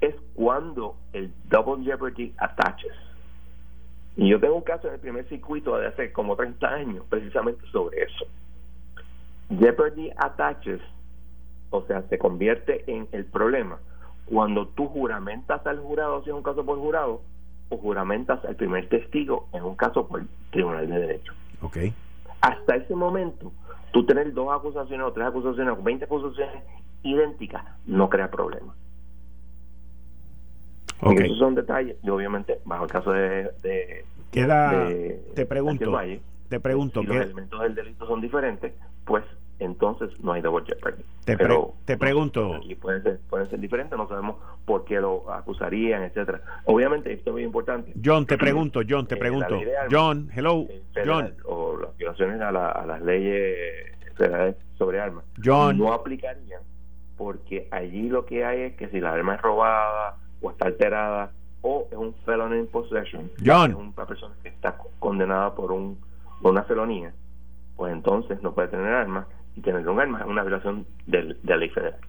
es 0.00 0.14
cuando 0.34 0.96
el 1.12 1.32
double 1.48 1.84
jeopardy 1.84 2.34
attaches. 2.38 2.92
Y 4.16 4.28
yo 4.28 4.40
tengo 4.40 4.56
un 4.56 4.62
caso 4.62 4.88
en 4.88 4.94
el 4.94 5.00
primer 5.00 5.26
circuito 5.28 5.78
de 5.78 5.86
hace 5.86 6.12
como 6.12 6.36
30 6.36 6.66
años, 6.68 7.04
precisamente 7.08 7.64
sobre 7.70 8.02
eso. 8.02 8.26
Jeopardy 9.58 10.10
attaches, 10.16 10.80
o 11.70 11.82
sea, 11.82 12.02
se 12.08 12.18
convierte 12.18 12.84
en 12.86 13.08
el 13.12 13.24
problema 13.24 13.78
cuando 14.26 14.68
tú 14.68 14.86
juramentas 14.86 15.66
al 15.66 15.80
jurado, 15.80 16.22
si 16.22 16.30
es 16.30 16.36
un 16.36 16.42
caso 16.42 16.64
por 16.64 16.78
jurado, 16.78 17.22
o 17.68 17.76
juramentas 17.76 18.44
al 18.44 18.56
primer 18.56 18.88
testigo 18.88 19.48
en 19.52 19.64
un 19.64 19.74
caso 19.74 20.06
por 20.06 20.22
tribunal 20.50 20.88
de 20.88 20.98
derecho. 20.98 21.32
Okay. 21.62 21.92
Hasta 22.40 22.76
ese 22.76 22.94
momento, 22.94 23.52
tú 23.92 24.04
tener 24.06 24.32
dos 24.32 24.48
acusaciones 24.52 25.06
o 25.06 25.12
tres 25.12 25.26
acusaciones 25.26 25.76
o 25.76 25.82
20 25.82 26.04
acusaciones 26.04 26.62
idénticas 27.02 27.64
no 27.86 28.08
crea 28.08 28.30
problema. 28.30 28.74
Okay. 31.02 31.26
esos 31.26 31.38
son 31.38 31.54
detalles 31.54 31.96
y 32.02 32.10
obviamente 32.10 32.60
bajo 32.64 32.84
el 32.84 32.90
caso 32.90 33.12
de, 33.12 33.50
de 33.62 34.04
queda 34.30 34.86
te 35.34 35.46
pregunto 35.46 35.98
te 36.50 36.60
pregunto 36.60 37.00
si 37.00 37.06
los 37.06 37.16
elementos 37.16 37.58
del 37.58 37.74
delito 37.74 38.06
son 38.06 38.20
diferentes 38.20 38.74
pues 39.06 39.24
entonces 39.60 40.10
no 40.20 40.32
hay 40.32 40.42
double 40.42 40.64
jeopardy. 40.66 41.02
Te, 41.24 41.36
Pero, 41.36 41.74
te 41.84 41.96
pregunto. 41.96 42.58
Y 42.62 42.74
puede 42.74 43.02
ser, 43.02 43.20
puede 43.28 43.48
ser 43.48 43.60
diferente, 43.60 43.96
no 43.96 44.08
sabemos 44.08 44.36
por 44.64 44.84
qué 44.84 45.00
lo 45.00 45.30
acusarían, 45.32 46.02
etcétera. 46.02 46.40
Obviamente, 46.64 47.12
esto 47.12 47.30
es 47.30 47.34
muy 47.34 47.42
importante. 47.44 47.92
John, 48.02 48.26
te 48.26 48.36
pregunto, 48.38 48.80
John, 48.88 49.06
te 49.06 49.14
eh, 49.14 49.18
pregunto. 49.18 49.60
John, 49.90 50.30
hello, 50.34 50.66
John. 51.06 51.34
O 51.44 51.76
las 51.76 51.96
violaciones 51.96 52.40
a, 52.40 52.50
la, 52.50 52.70
a 52.70 52.86
las 52.86 53.02
leyes 53.02 53.96
federales 54.16 54.56
sobre 54.76 54.98
armas. 55.00 55.24
John. 55.42 55.78
No 55.78 55.92
aplicarían 55.92 56.62
porque 57.20 57.68
allí 57.70 58.08
lo 58.08 58.24
que 58.24 58.46
hay 58.46 58.62
es 58.62 58.76
que 58.76 58.88
si 58.88 58.98
la 58.98 59.12
arma 59.12 59.34
es 59.34 59.42
robada 59.42 60.16
o 60.40 60.50
está 60.50 60.68
alterada 60.68 61.32
o 61.60 61.86
es 61.90 61.98
un 61.98 62.14
felon 62.24 62.58
in 62.58 62.66
possession, 62.66 63.30
John. 63.44 63.72
es 63.72 63.76
una 63.76 64.06
persona 64.06 64.34
que 64.42 64.48
está 64.48 64.78
condenada 64.98 65.54
por 65.54 65.70
un 65.70 65.98
por 66.40 66.52
una 66.52 66.62
felonía, 66.62 67.12
pues 67.76 67.92
entonces 67.92 68.42
no 68.42 68.54
puede 68.54 68.68
tener 68.68 68.86
armas 68.86 69.26
y 69.56 69.60
tener 69.60 69.88
un 69.88 70.00
arma 70.00 70.20
es 70.20 70.26
una 70.26 70.42
violación 70.42 70.86
de 71.06 71.36
la 71.44 71.56
ley 71.56 71.68
federal. 71.70 72.00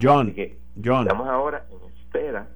John, 0.00 0.34
John. 0.82 1.02
Estamos 1.02 1.28
ahora 1.28 1.64
en 1.70 1.92
espera 2.00 2.46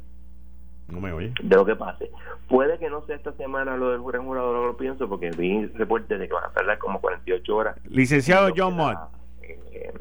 no 0.88 1.00
me 1.00 1.12
oye. 1.12 1.32
de 1.42 1.56
lo 1.56 1.64
que 1.64 1.76
pase. 1.76 2.10
Puede 2.48 2.78
que 2.78 2.90
no 2.90 3.04
sea 3.06 3.16
esta 3.16 3.32
semana 3.32 3.76
lo 3.76 3.90
del 3.90 4.00
juez 4.00 4.20
jurado, 4.20 4.52
no 4.52 4.66
lo 4.66 4.76
pienso, 4.76 5.08
porque 5.08 5.30
vi 5.30 5.66
reportes 5.66 6.18
de 6.18 6.28
que 6.28 6.34
van 6.34 6.44
a 6.44 6.52
tardar 6.52 6.78
como 6.78 7.00
48 7.00 7.56
horas. 7.56 7.76
Licenciado 7.88 8.52
John 8.54 8.76
Mott. 8.76 8.98
Eh, 9.42 9.92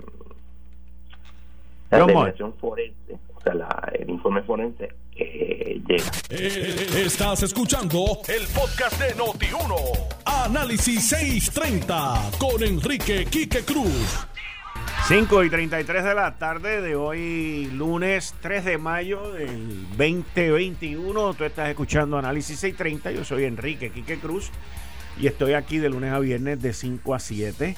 la 1.89 2.33
John 2.37 2.53
forense, 2.55 3.17
o 3.43 3.51
sea, 3.51 3.53
la, 3.55 3.91
el 3.99 4.09
informe 4.09 4.41
forense 4.43 4.89
eh, 5.17 5.81
llega. 5.85 6.11
Eh, 6.29 7.03
estás 7.05 7.43
escuchando 7.43 8.19
el 8.27 8.47
podcast 8.47 8.99
de 9.01 9.15
Noti1. 9.15 9.75
Análisis 10.25 11.09
630 11.09 12.31
con 12.39 12.63
Enrique 12.63 13.25
Quique 13.25 13.63
Cruz. 13.63 14.27
5 15.07 15.43
y 15.43 15.49
33 15.49 16.03
de 16.05 16.15
la 16.15 16.37
tarde 16.37 16.79
de 16.79 16.95
hoy, 16.95 17.69
lunes 17.73 18.33
3 18.41 18.63
de 18.63 18.77
mayo 18.77 19.33
del 19.33 19.87
2021. 19.97 21.33
Tú 21.33 21.43
estás 21.43 21.67
escuchando 21.67 22.17
Análisis 22.17 22.59
630. 22.59 23.11
Yo 23.11 23.25
soy 23.25 23.43
Enrique 23.43 23.91
Quique 23.91 24.19
Cruz 24.19 24.51
y 25.19 25.27
estoy 25.27 25.53
aquí 25.53 25.79
de 25.79 25.89
lunes 25.89 26.13
a 26.13 26.19
viernes 26.19 26.61
de 26.61 26.71
5 26.71 27.13
a 27.13 27.19
7. 27.19 27.75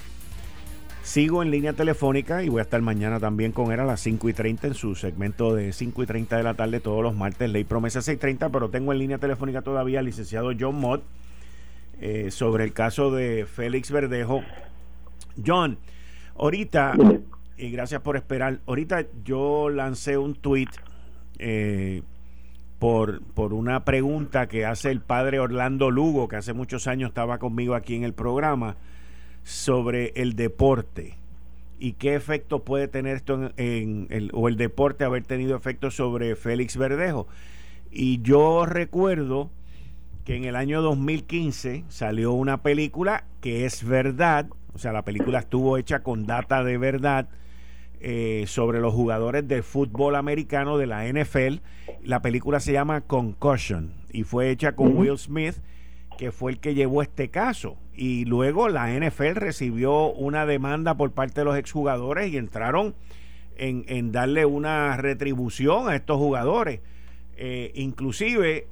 Sigo 1.06 1.44
en 1.44 1.52
línea 1.52 1.74
telefónica 1.74 2.42
y 2.42 2.50
voy 2.50 2.62
a 2.62 2.64
estar 2.64 2.82
mañana 2.82 3.20
también 3.20 3.52
con 3.52 3.72
él 3.72 3.80
a 3.80 3.86
las 3.86 4.02
5 4.02 4.28
y 4.28 4.34
30 4.34 4.68
en 4.70 4.74
su 4.74 4.96
segmento 4.96 5.54
de 5.54 5.72
5 5.72 6.02
y 6.02 6.06
30 6.08 6.36
de 6.36 6.42
la 6.42 6.56
tarde 6.56 6.80
todos 6.80 7.04
los 7.04 7.16
martes, 7.16 7.48
Ley 7.48 7.64
Promesa 7.64 8.02
630, 8.02 8.50
pero 8.50 8.72
tengo 8.72 8.92
en 8.92 8.98
línea 8.98 9.20
telefónica 9.20 9.62
todavía 9.62 10.00
al 10.00 10.06
licenciado 10.06 10.50
John 10.60 10.80
Mott 10.80 11.04
eh, 12.02 12.32
sobre 12.32 12.64
el 12.64 12.74
caso 12.74 13.12
de 13.12 13.46
Félix 13.46 13.92
Verdejo. 13.92 14.42
John, 15.46 15.78
ahorita, 16.38 16.96
y 17.56 17.70
gracias 17.70 18.02
por 18.02 18.18
esperar, 18.18 18.62
ahorita 18.66 19.06
yo 19.24 19.70
lancé 19.70 20.18
un 20.18 20.34
tweet 20.34 20.70
eh, 21.38 22.02
por, 22.80 23.22
por 23.22 23.54
una 23.54 23.86
pregunta 23.86 24.48
que 24.48 24.66
hace 24.66 24.90
el 24.90 25.02
padre 25.02 25.40
Orlando 25.40 25.92
Lugo, 25.92 26.28
que 26.28 26.38
hace 26.38 26.54
muchos 26.54 26.88
años 26.88 27.10
estaba 27.10 27.38
conmigo 27.38 27.76
aquí 27.76 27.94
en 27.94 28.04
el 28.04 28.14
programa, 28.14 28.76
sobre 29.46 30.12
el 30.16 30.36
deporte 30.36 31.18
y 31.78 31.94
qué 31.94 32.16
efecto 32.16 32.64
puede 32.64 32.88
tener 32.88 33.16
esto 33.16 33.52
en, 33.58 34.08
el, 34.10 34.32
o 34.34 34.48
el 34.48 34.58
deporte 34.58 35.04
haber 35.04 35.24
tenido 35.24 35.56
efecto 35.56 35.92
sobre 35.92 36.36
Félix 36.36 36.78
Verdejo. 36.78 37.28
Y 37.92 38.22
yo 38.24 38.66
recuerdo 38.66 39.52
que 40.24 40.36
en 40.36 40.46
el 40.46 40.56
año 40.56 40.82
2015 40.82 41.84
salió 41.90 42.34
una 42.34 42.64
película 42.64 43.26
que 43.40 43.66
es 43.66 43.86
verdad, 43.86 44.48
o 44.74 44.80
sea, 44.80 44.92
la 44.92 45.06
película 45.06 45.40
estuvo 45.40 45.78
hecha 45.78 46.00
con 46.02 46.26
data 46.26 46.64
de 46.64 46.80
verdad 46.80 47.30
eh, 48.02 48.46
sobre 48.48 48.80
los 48.80 48.94
jugadores 48.94 49.48
del 49.48 49.62
fútbol 49.62 50.16
americano 50.16 50.80
de 50.80 50.88
la 50.88 51.06
NFL. 51.08 51.60
La 52.04 52.24
película 52.24 52.60
se 52.60 52.74
llama 52.74 53.02
Concussion 53.02 53.94
y 54.12 54.24
fue 54.24 54.50
hecha 54.50 54.76
con 54.76 54.98
Will 54.98 55.20
Smith, 55.20 55.58
que 56.18 56.32
fue 56.32 56.52
el 56.52 56.60
que 56.60 56.74
llevó 56.74 57.02
este 57.02 57.30
caso. 57.30 57.78
Y 57.94 58.26
luego 58.26 58.70
la 58.70 58.90
NFL 58.90 59.36
recibió 59.36 60.12
una 60.12 60.46
demanda 60.46 60.96
por 60.96 61.12
parte 61.12 61.42
de 61.42 61.46
los 61.46 61.58
exjugadores 61.58 62.32
y 62.32 62.38
entraron 62.38 62.96
en, 63.58 63.86
en 63.88 64.12
darle 64.12 64.46
una 64.46 64.98
retribución 64.98 65.88
a 65.88 65.96
estos 65.96 66.18
jugadores. 66.18 66.82
Eh, 67.38 67.72
inclusive 67.76 68.68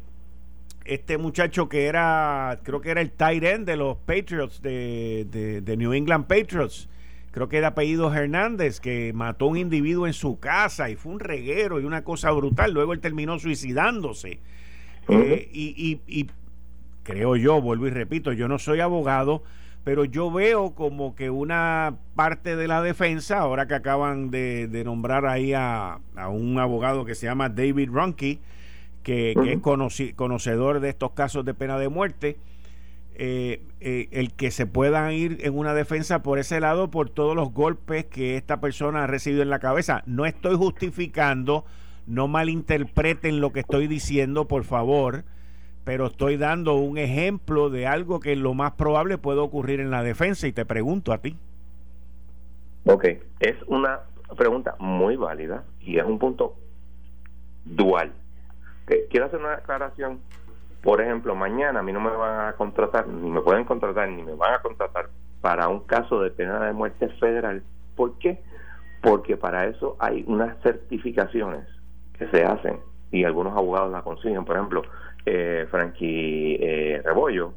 este 0.85 1.17
muchacho 1.17 1.69
que 1.69 1.85
era, 1.85 2.59
creo 2.63 2.81
que 2.81 2.91
era 2.91 3.01
el 3.01 3.11
tight 3.11 3.43
end 3.43 3.65
de 3.65 3.77
los 3.77 3.97
Patriots, 3.97 4.61
de, 4.61 5.25
de, 5.63 5.77
New 5.77 5.93
England 5.93 6.27
Patriots, 6.27 6.89
creo 7.31 7.47
que 7.47 7.57
era 7.57 7.69
apellido 7.69 8.13
Hernández, 8.13 8.79
que 8.79 9.11
mató 9.13 9.45
a 9.45 9.47
un 9.49 9.57
individuo 9.57 10.07
en 10.07 10.13
su 10.13 10.39
casa 10.39 10.89
y 10.89 10.95
fue 10.95 11.13
un 11.13 11.19
reguero 11.19 11.79
y 11.79 11.85
una 11.85 12.03
cosa 12.03 12.31
brutal. 12.31 12.73
Luego 12.73 12.93
él 12.93 12.99
terminó 12.99 13.39
suicidándose. 13.39 14.39
Eh, 15.09 15.49
y, 15.51 15.99
y, 16.07 16.29
creo 17.03 17.35
yo, 17.35 17.61
vuelvo 17.61 17.87
y 17.87 17.91
repito, 17.91 18.33
yo 18.33 18.47
no 18.47 18.59
soy 18.59 18.79
abogado, 18.79 19.43
pero 19.83 20.05
yo 20.05 20.31
veo 20.31 20.73
como 20.73 21.15
que 21.15 21.29
una 21.29 21.97
parte 22.15 22.55
de 22.55 22.67
la 22.67 22.81
defensa, 22.81 23.39
ahora 23.39 23.67
que 23.67 23.75
acaban 23.75 24.31
de, 24.31 24.67
de 24.67 24.83
nombrar 24.83 25.25
ahí 25.25 25.53
a, 25.53 25.99
a, 26.15 26.29
un 26.29 26.57
abogado 26.57 27.05
que 27.05 27.15
se 27.15 27.25
llama 27.25 27.49
David 27.49 27.89
Ronke, 27.91 28.39
que, 29.03 29.33
es 29.33 30.13
conocedor 30.15 30.79
de 30.79 30.89
estos 30.89 31.11
casos 31.11 31.45
de 31.45 31.53
pena 31.53 31.77
de 31.77 31.89
muerte, 31.89 32.37
eh, 33.15 33.61
eh, 33.79 34.07
el 34.11 34.33
que 34.33 34.49
se 34.49 34.65
puedan 34.65 35.11
ir 35.11 35.37
en 35.41 35.55
una 35.55 35.75
defensa 35.75 36.23
por 36.23 36.39
ese 36.39 36.59
lado 36.59 36.89
por 36.89 37.09
todos 37.09 37.35
los 37.35 37.53
golpes 37.53 38.05
que 38.05 38.37
esta 38.37 38.59
persona 38.59 39.03
ha 39.03 39.07
recibido 39.07 39.43
en 39.43 39.49
la 39.49 39.59
cabeza. 39.59 40.01
No 40.07 40.25
estoy 40.25 40.55
justificando, 40.55 41.65
no 42.07 42.27
malinterpreten 42.27 43.39
lo 43.39 43.51
que 43.51 43.59
estoy 43.59 43.87
diciendo, 43.87 44.47
por 44.47 44.63
favor, 44.63 45.25
pero 45.83 46.07
estoy 46.07 46.37
dando 46.37 46.75
un 46.75 46.97
ejemplo 46.97 47.69
de 47.69 47.87
algo 47.87 48.19
que 48.19 48.35
lo 48.35 48.53
más 48.53 48.73
probable 48.73 49.17
puede 49.17 49.39
ocurrir 49.39 49.79
en 49.79 49.91
la 49.91 50.03
defensa 50.03 50.47
y 50.47 50.53
te 50.53 50.65
pregunto 50.65 51.13
a 51.13 51.19
ti. 51.19 51.37
Ok, 52.85 53.05
es 53.39 53.55
una 53.67 54.01
pregunta 54.37 54.75
muy 54.79 55.15
válida 55.15 55.63
y 55.79 55.97
es 55.97 56.05
un 56.05 56.19
punto 56.19 56.55
dual 57.65 58.11
quiero 59.09 59.25
hacer 59.25 59.39
una 59.39 59.53
aclaración. 59.53 60.19
Por 60.81 61.01
ejemplo, 61.01 61.35
mañana 61.35 61.79
a 61.79 61.83
mí 61.83 61.93
no 61.93 62.01
me 62.01 62.11
van 62.11 62.47
a 62.47 62.53
contratar, 62.53 63.07
ni 63.07 63.29
me 63.29 63.41
pueden 63.41 63.63
contratar, 63.63 64.09
ni 64.09 64.21
me 64.21 64.35
van 64.35 64.55
a 64.55 64.61
contratar 64.61 65.09
para 65.41 65.67
un 65.67 65.81
caso 65.81 66.21
de 66.21 66.31
pena 66.31 66.59
de 66.65 66.73
muerte 66.73 67.07
federal. 67.19 67.63
¿Por 67.95 68.17
qué? 68.17 68.41
Porque 69.01 69.37
para 69.37 69.65
eso 69.67 69.95
hay 69.99 70.23
unas 70.27 70.61
certificaciones 70.61 71.65
que 72.17 72.27
se 72.27 72.43
hacen 72.43 72.79
y 73.11 73.23
algunos 73.23 73.53
abogados 73.53 73.91
la 73.91 74.01
consiguen. 74.01 74.43
Por 74.45 74.55
ejemplo, 74.57 74.81
eh, 75.25 75.67
Frankie 75.69 76.57
eh, 76.59 77.01
Rebollo, 77.03 77.53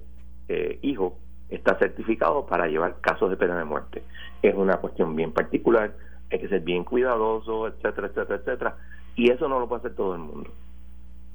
eh, 0.49 0.79
hijo, 0.83 1.19
está 1.49 1.79
certificado 1.79 2.47
para 2.47 2.67
llevar 2.67 3.01
casos 3.01 3.31
de 3.31 3.37
pena 3.37 3.59
de 3.59 3.65
muerte. 3.65 4.03
Es 4.43 4.55
una 4.55 4.77
cuestión 4.79 5.15
bien 5.17 5.33
particular, 5.33 5.93
hay 6.31 6.39
que 6.39 6.49
ser 6.49 6.61
bien 6.61 6.85
cuidadoso, 6.85 7.69
etcétera, 7.69 8.09
etcétera, 8.09 8.41
etcétera. 8.41 8.77
Y 9.15 9.31
eso 9.31 9.49
no 9.49 9.59
lo 9.61 9.69
puede 9.69 9.81
hacer 9.81 9.95
todo 9.95 10.15
el 10.15 10.21
mundo. 10.21 10.51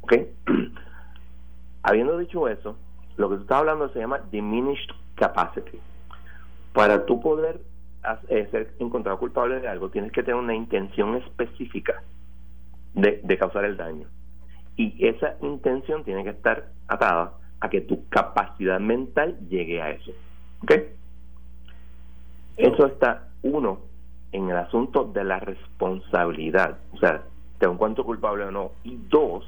¿Ok? 0.02 0.14
Habiendo 1.84 2.18
dicho 2.18 2.48
eso, 2.48 2.78
lo 3.18 3.30
que 3.30 3.36
tú 3.38 3.42
estás 3.42 3.60
hablando 3.60 3.90
se 3.90 4.00
llama 4.00 4.22
diminished 4.32 4.92
capacity. 5.16 5.80
Para 6.74 7.06
tú 7.06 7.20
poder 7.20 7.60
eh, 8.30 8.48
ser 8.52 8.74
encontrado 8.80 9.20
culpable 9.20 9.60
de 9.60 9.68
algo, 9.68 9.90
tienes 9.90 10.12
que 10.12 10.24
tener 10.24 10.36
una 10.36 10.56
intención 10.56 11.16
específica 11.16 12.02
de, 12.94 13.22
de 13.24 13.38
causar 13.38 13.66
el 13.66 13.78
daño. 13.78 14.08
Y 14.82 14.96
esa 15.06 15.36
intención 15.44 16.04
tiene 16.04 16.24
que 16.24 16.32
estar 16.32 16.70
atada 16.88 17.34
a 17.60 17.70
que 17.70 17.82
tu 17.82 18.10
capacidad 18.10 18.80
mental 18.80 19.38
llegue 19.48 19.80
a 19.80 19.92
eso. 19.92 20.12
¿Ok? 20.64 20.72
Eso 22.58 22.88
está, 22.88 23.28
uno, 23.44 23.82
en 24.32 24.50
el 24.50 24.58
asunto 24.58 25.04
de 25.04 25.24
la 25.24 25.40
responsabilidad. 25.40 26.80
O 26.94 26.98
sea, 26.98 27.22
te 27.60 27.68
encuentro 27.68 28.04
culpable 28.04 28.46
o 28.46 28.52
no. 28.52 28.72
Y 28.84 28.98
dos, 29.08 29.46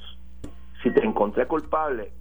si 0.83 0.91
te 0.91 1.03
encontré 1.03 1.47
culpable, 1.47 2.11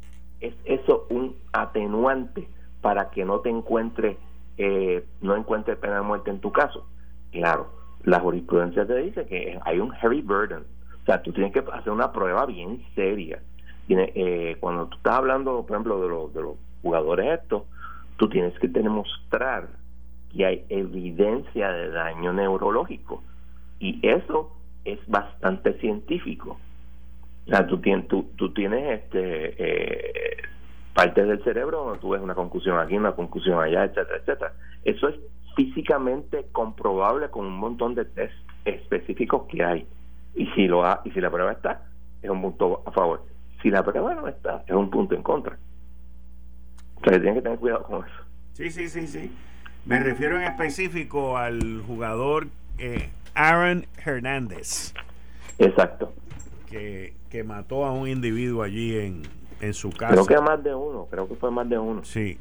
es 0.41 0.55
eso 0.65 1.07
un 1.11 1.37
atenuante 1.53 2.49
para 2.81 3.11
que 3.11 3.27
no 3.27 3.41
te 3.41 3.51
encuentre, 3.51 4.17
eh, 4.57 5.05
no 5.21 5.37
encuentre 5.37 5.77
pena 5.77 5.97
de 5.97 6.03
muerte 6.03 6.31
en 6.31 6.41
tu 6.41 6.51
caso. 6.51 6.87
Claro, 7.31 7.69
la 8.05 8.21
jurisprudencia 8.21 8.87
te 8.87 8.97
dice 8.97 9.27
que 9.27 9.59
hay 9.67 9.81
un 9.81 9.91
heavy 9.91 10.23
burden. 10.23 10.65
O 11.03 11.05
sea, 11.07 11.23
tú 11.23 11.33
tienes 11.33 11.53
que 11.53 11.65
hacer 11.73 11.93
una 11.93 12.13
prueba 12.13 12.47
bien 12.47 12.83
seria. 12.95 13.41
Tiene, 13.87 14.13
eh, 14.15 14.57
cuando 14.61 14.87
tú 14.87 14.97
estás 14.97 15.17
hablando, 15.17 15.63
por 15.63 15.71
ejemplo, 15.73 16.01
de, 16.01 16.09
los 16.09 16.35
de 16.35 16.43
los 16.43 16.55
jugadores 16.83 17.41
estos, 17.41 17.65
tú 18.17 18.29
tienes 18.29 18.57
que 18.59 18.69
demostrar 18.69 19.69
que 20.33 20.47
hay 20.47 20.65
evidencia 20.69 21.71
de 21.71 21.91
daño 21.91 22.33
neurológico. 22.33 23.23
Y 23.81 23.99
eso 24.07 24.57
es 24.85 24.99
bastante 25.09 25.75
científico. 25.81 26.59
O 27.47 27.51
sea, 27.51 27.67
tú 27.67 27.81
tienes, 27.81 28.07
tú, 28.07 28.31
tú 28.37 28.53
tienes 28.53 29.01
este, 29.01 29.55
eh, 29.59 30.37
partes 30.95 31.27
del 31.27 31.43
cerebro 31.43 31.85
donde 31.85 31.99
tú 31.99 32.11
ves 32.11 32.23
una 32.23 32.35
concusión 32.35 32.79
aquí, 32.79 32.97
una 32.97 33.13
concusión 33.13 33.61
allá, 33.61 33.85
etcétera, 33.85 34.19
etcétera. 34.19 34.53
Eso 34.85 35.09
es 35.09 35.17
físicamente 35.57 36.47
comprobable 36.53 37.29
con 37.31 37.47
un 37.47 37.57
montón 37.57 37.95
de 37.95 38.05
test 38.05 38.35
específicos 38.65 39.47
que 39.49 39.65
hay. 39.65 39.87
Y 40.35 40.47
si 40.49 40.67
lo 40.67 40.85
ha, 40.85 41.01
y 41.05 41.11
si 41.11 41.21
la 41.21 41.31
prueba 41.31 41.53
está, 41.53 41.83
es 42.23 42.31
un 42.31 42.41
punto 42.41 42.83
a 42.87 42.91
favor. 42.93 43.25
Si 43.63 43.71
la 43.71 43.83
prueba 43.83 44.15
no 44.15 44.29
está, 44.29 44.65
es 44.67 44.75
un 44.75 44.91
punto 44.91 45.15
en 45.15 45.23
contra. 45.23 45.59
O 46.97 47.01
sea, 47.05 47.13
tienen 47.13 47.35
que 47.35 47.43
tener 47.43 47.59
cuidado 47.59 47.83
con 47.85 48.05
eso. 48.05 48.15
Sí, 48.53 48.71
sí, 48.71 48.89
sí, 48.89 49.07
sí. 49.07 49.33
Me 49.85 49.99
refiero 49.99 50.37
en 50.37 50.45
específico 50.45 51.37
al 51.37 51.83
jugador 51.87 52.47
eh, 52.79 53.11
Aaron 53.35 53.87
Hernández. 54.05 54.95
Exacto. 55.59 56.13
Que, 56.71 57.15
que 57.31 57.43
mató 57.45 57.85
a 57.85 57.93
un 57.93 58.09
individuo 58.09 58.63
allí 58.63 58.97
en, 58.99 59.23
en 59.61 59.75
su 59.75 59.91
casa. 59.91 60.13
Creo 60.13 60.27
que 60.27 60.41
más 60.41 60.63
de 60.63 60.75
uno, 60.75 61.07
creo 61.11 61.29
que 61.29 61.35
fue 61.35 61.51
más 61.51 61.69
de 61.69 61.79
uno. 61.79 62.05
Sí. 62.05 62.39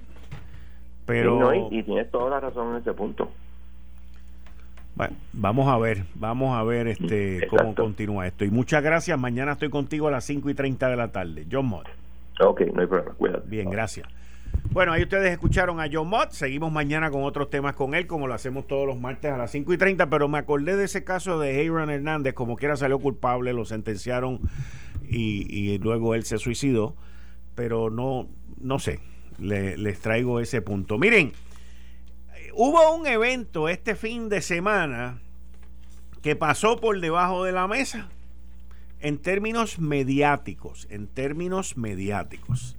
Pero... 1.06 1.54
Y, 1.54 1.80
y, 1.80 1.84
tienes 1.84 2.10
toda 2.12 2.30
la 2.30 2.40
razón 2.40 2.76
en 2.76 2.82
ese 2.82 2.94
punto. 2.94 3.32
Bueno, 4.96 5.16
vamos 5.34 5.68
a 5.70 5.78
ver, 5.78 6.04
vamos 6.16 6.58
a 6.58 6.64
ver 6.64 6.88
este 6.88 7.48
cómo 7.48 7.74
continúa 7.74 8.28
esto. 8.28 8.44
Y 8.46 8.52
muchas 8.52 8.84
gracias. 8.84 9.18
Mañana 9.18 9.54
estoy 9.54 9.70
contigo 9.70 10.08
a 10.08 10.12
las 10.12 10.26
5 10.26 10.50
y 10.50 10.54
30 10.54 10.90
de 10.90 10.96
la 10.96 11.08
tarde. 11.12 11.46
John 11.52 11.68
Mott. 11.68 11.88
Ok, 12.40 12.62
no 12.74 12.82
hay 12.82 12.88
problema. 12.88 13.14
Cuídate. 13.14 13.50
Bien, 13.50 13.70
gracias. 13.70 14.08
Bueno, 14.72 14.92
ahí 14.92 15.04
ustedes 15.04 15.32
escucharon 15.32 15.80
a 15.80 15.88
John 15.92 16.08
Mott. 16.08 16.32
Seguimos 16.32 16.72
mañana 16.72 17.10
con 17.10 17.24
otros 17.24 17.50
temas 17.50 17.74
con 17.74 17.94
él, 17.94 18.06
como 18.06 18.28
lo 18.28 18.34
hacemos 18.34 18.68
todos 18.68 18.86
los 18.86 19.00
martes 19.00 19.32
a 19.32 19.38
las 19.38 19.52
5 19.52 19.74
y 19.74 19.78
30. 19.78 20.10
Pero 20.10 20.28
me 20.28 20.38
acordé 20.38 20.76
de 20.76 20.86
ese 20.86 21.04
caso 21.04 21.40
de 21.40 21.66
Aaron 21.66 21.90
Hernández, 21.90 22.34
como 22.34 22.58
quiera 22.58 22.76
salió 22.76 23.00
culpable, 23.00 23.54
lo 23.54 23.66
sentenciaron 23.66 24.40
y, 25.08 25.48
y 25.50 25.78
luego 25.78 26.16
él 26.16 26.26
se 26.26 26.38
suicidó. 26.38 26.96
Pero 27.56 27.90
no, 27.90 28.28
no 28.60 28.80
sé, 28.80 29.00
le, 29.40 29.78
les 29.78 30.00
traigo 30.00 30.40
ese 30.40 30.62
punto. 30.62 30.98
Miren, 30.98 31.34
hubo 32.54 32.96
un 32.96 33.08
evento 33.08 33.70
este 33.70 33.96
fin 33.96 34.30
de 34.30 34.42
semana 34.42 35.22
que 36.22 36.36
pasó 36.36 36.80
por 36.80 37.00
debajo 37.00 37.44
de 37.44 37.52
la 37.52 37.68
mesa 37.68 38.10
en 39.02 39.18
términos 39.18 39.80
mediáticos, 39.80 40.88
en 40.90 41.08
términos 41.08 41.78
mediáticos. 41.78 42.78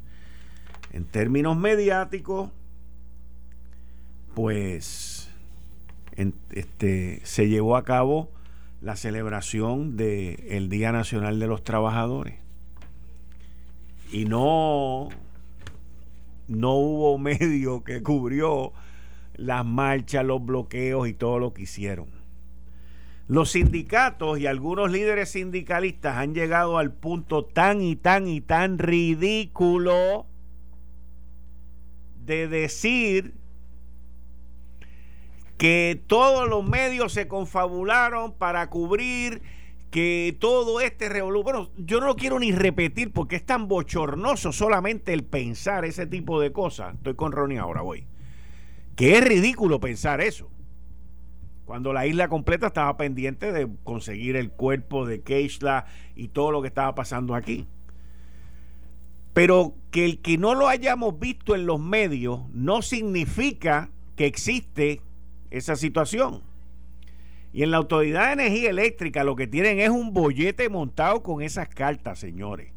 En 0.92 1.04
términos 1.04 1.56
mediáticos, 1.56 2.50
pues 4.34 5.30
en, 6.16 6.34
este, 6.50 7.20
se 7.24 7.48
llevó 7.48 7.76
a 7.76 7.84
cabo 7.84 8.30
la 8.80 8.96
celebración 8.96 9.96
del 9.96 10.68
Día 10.68 10.92
Nacional 10.92 11.38
de 11.38 11.46
los 11.46 11.64
Trabajadores. 11.64 12.38
Y 14.12 14.26
no, 14.26 15.08
no 16.46 16.74
hubo 16.74 17.18
medio 17.18 17.82
que 17.82 18.02
cubrió 18.02 18.72
las 19.34 19.64
marchas, 19.64 20.24
los 20.24 20.44
bloqueos 20.44 21.08
y 21.08 21.14
todo 21.14 21.38
lo 21.38 21.52
que 21.52 21.62
hicieron. 21.62 22.08
Los 23.28 23.52
sindicatos 23.52 24.38
y 24.38 24.46
algunos 24.46 24.90
líderes 24.90 25.30
sindicalistas 25.30 26.16
han 26.16 26.34
llegado 26.34 26.78
al 26.78 26.92
punto 26.92 27.44
tan 27.44 27.80
y 27.80 27.96
tan 27.96 28.26
y 28.26 28.40
tan 28.40 28.78
ridículo 28.78 30.26
de 32.24 32.48
decir 32.48 33.34
que 35.56 36.02
todos 36.08 36.48
los 36.48 36.68
medios 36.68 37.12
se 37.12 37.28
confabularon 37.28 38.32
para 38.32 38.68
cubrir 38.68 39.42
que 39.92 40.36
todo 40.40 40.80
este 40.80 41.08
revolución, 41.08 41.44
bueno, 41.44 41.70
yo 41.76 42.00
no 42.00 42.06
lo 42.06 42.16
quiero 42.16 42.40
ni 42.40 42.50
repetir 42.50 43.12
porque 43.12 43.36
es 43.36 43.44
tan 43.44 43.68
bochornoso 43.68 44.50
solamente 44.50 45.12
el 45.12 45.22
pensar 45.22 45.84
ese 45.84 46.06
tipo 46.06 46.40
de 46.40 46.50
cosas. 46.50 46.94
Estoy 46.94 47.14
con 47.14 47.30
Ronnie 47.30 47.58
ahora, 47.58 47.82
voy. 47.82 48.06
Que 48.96 49.18
es 49.18 49.24
ridículo 49.24 49.80
pensar 49.80 50.20
eso. 50.20 50.50
Cuando 51.64 51.92
la 51.92 52.06
isla 52.06 52.28
completa 52.28 52.66
estaba 52.66 52.96
pendiente 52.96 53.52
de 53.52 53.68
conseguir 53.84 54.36
el 54.36 54.50
cuerpo 54.50 55.06
de 55.06 55.22
Keishla 55.22 55.86
y 56.14 56.28
todo 56.28 56.50
lo 56.50 56.60
que 56.60 56.68
estaba 56.68 56.94
pasando 56.94 57.34
aquí. 57.34 57.66
Pero 59.32 59.74
que 59.90 60.04
el 60.04 60.20
que 60.20 60.36
no 60.36 60.54
lo 60.54 60.68
hayamos 60.68 61.18
visto 61.18 61.54
en 61.54 61.66
los 61.66 61.80
medios 61.80 62.40
no 62.52 62.82
significa 62.82 63.90
que 64.16 64.26
existe 64.26 65.00
esa 65.50 65.76
situación. 65.76 66.42
Y 67.52 67.62
en 67.62 67.70
la 67.70 67.76
Autoridad 67.76 68.26
de 68.28 68.44
Energía 68.44 68.70
Eléctrica 68.70 69.24
lo 69.24 69.36
que 69.36 69.46
tienen 69.46 69.78
es 69.78 69.90
un 69.90 70.12
bollete 70.12 70.68
montado 70.68 71.22
con 71.22 71.42
esas 71.42 71.68
cartas, 71.68 72.18
señores. 72.18 72.72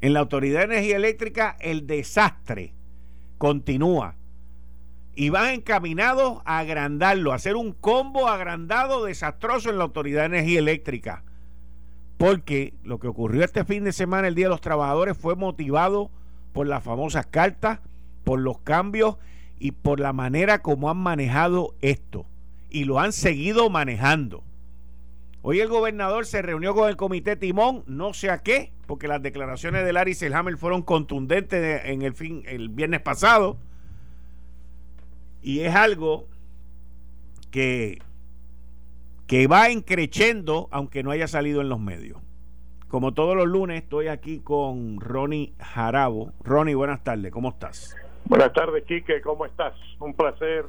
En 0.00 0.12
la 0.12 0.20
Autoridad 0.20 0.60
de 0.60 0.74
Energía 0.76 0.96
Eléctrica 0.96 1.56
el 1.60 1.86
desastre 1.86 2.74
continúa. 3.38 4.16
Y 5.16 5.30
van 5.30 5.54
encaminados 5.54 6.42
a 6.44 6.58
agrandarlo, 6.58 7.32
a 7.32 7.36
hacer 7.36 7.56
un 7.56 7.72
combo 7.72 8.28
agrandado 8.28 9.04
desastroso 9.04 9.70
en 9.70 9.78
la 9.78 9.84
Autoridad 9.84 10.20
de 10.20 10.36
Energía 10.36 10.60
Eléctrica. 10.60 11.24
Porque 12.18 12.74
lo 12.84 12.98
que 12.98 13.08
ocurrió 13.08 13.42
este 13.42 13.64
fin 13.64 13.82
de 13.82 13.92
semana, 13.92 14.28
el 14.28 14.34
Día 14.34 14.46
de 14.46 14.50
los 14.50 14.60
Trabajadores, 14.60 15.16
fue 15.16 15.34
motivado 15.34 16.10
por 16.52 16.66
las 16.66 16.84
famosas 16.84 17.26
cartas, 17.26 17.80
por 18.24 18.38
los 18.38 18.58
cambios 18.60 19.16
y 19.58 19.72
por 19.72 20.00
la 20.00 20.12
manera 20.12 20.60
como 20.60 20.90
han 20.90 20.98
manejado 20.98 21.74
esto. 21.80 22.26
Y 22.70 22.84
lo 22.84 23.00
han 23.00 23.12
seguido 23.12 23.70
manejando. 23.70 24.44
Hoy 25.40 25.60
el 25.60 25.68
gobernador 25.68 26.26
se 26.26 26.42
reunió 26.42 26.74
con 26.74 26.88
el 26.88 26.96
comité 26.96 27.36
Timón, 27.36 27.84
no 27.86 28.12
sé 28.12 28.30
a 28.30 28.42
qué, 28.42 28.72
porque 28.86 29.06
las 29.06 29.22
declaraciones 29.22 29.84
de 29.84 29.92
Larry 29.92 30.14
Selhammer 30.14 30.56
fueron 30.56 30.82
contundentes 30.82 31.82
en 31.84 32.02
el 32.02 32.14
fin 32.14 32.42
el 32.46 32.68
viernes 32.68 33.00
pasado. 33.00 33.56
Y 35.42 35.60
es 35.60 35.74
algo 35.74 36.26
que 37.50 37.98
que 39.26 39.46
va 39.48 39.70
encrechendo 39.70 40.68
aunque 40.70 41.02
no 41.02 41.10
haya 41.10 41.26
salido 41.26 41.60
en 41.60 41.68
los 41.68 41.80
medios. 41.80 42.18
Como 42.88 43.12
todos 43.12 43.36
los 43.36 43.46
lunes, 43.46 43.82
estoy 43.82 44.06
aquí 44.06 44.38
con 44.38 45.00
Ronnie 45.00 45.52
Jarabo. 45.58 46.32
Ronnie, 46.44 46.76
buenas 46.76 47.02
tardes, 47.02 47.32
¿cómo 47.32 47.48
estás? 47.48 47.96
Buenas 48.26 48.52
tardes, 48.52 48.84
Quique, 48.84 49.20
¿cómo 49.22 49.44
estás? 49.44 49.74
Un 49.98 50.14
placer 50.14 50.66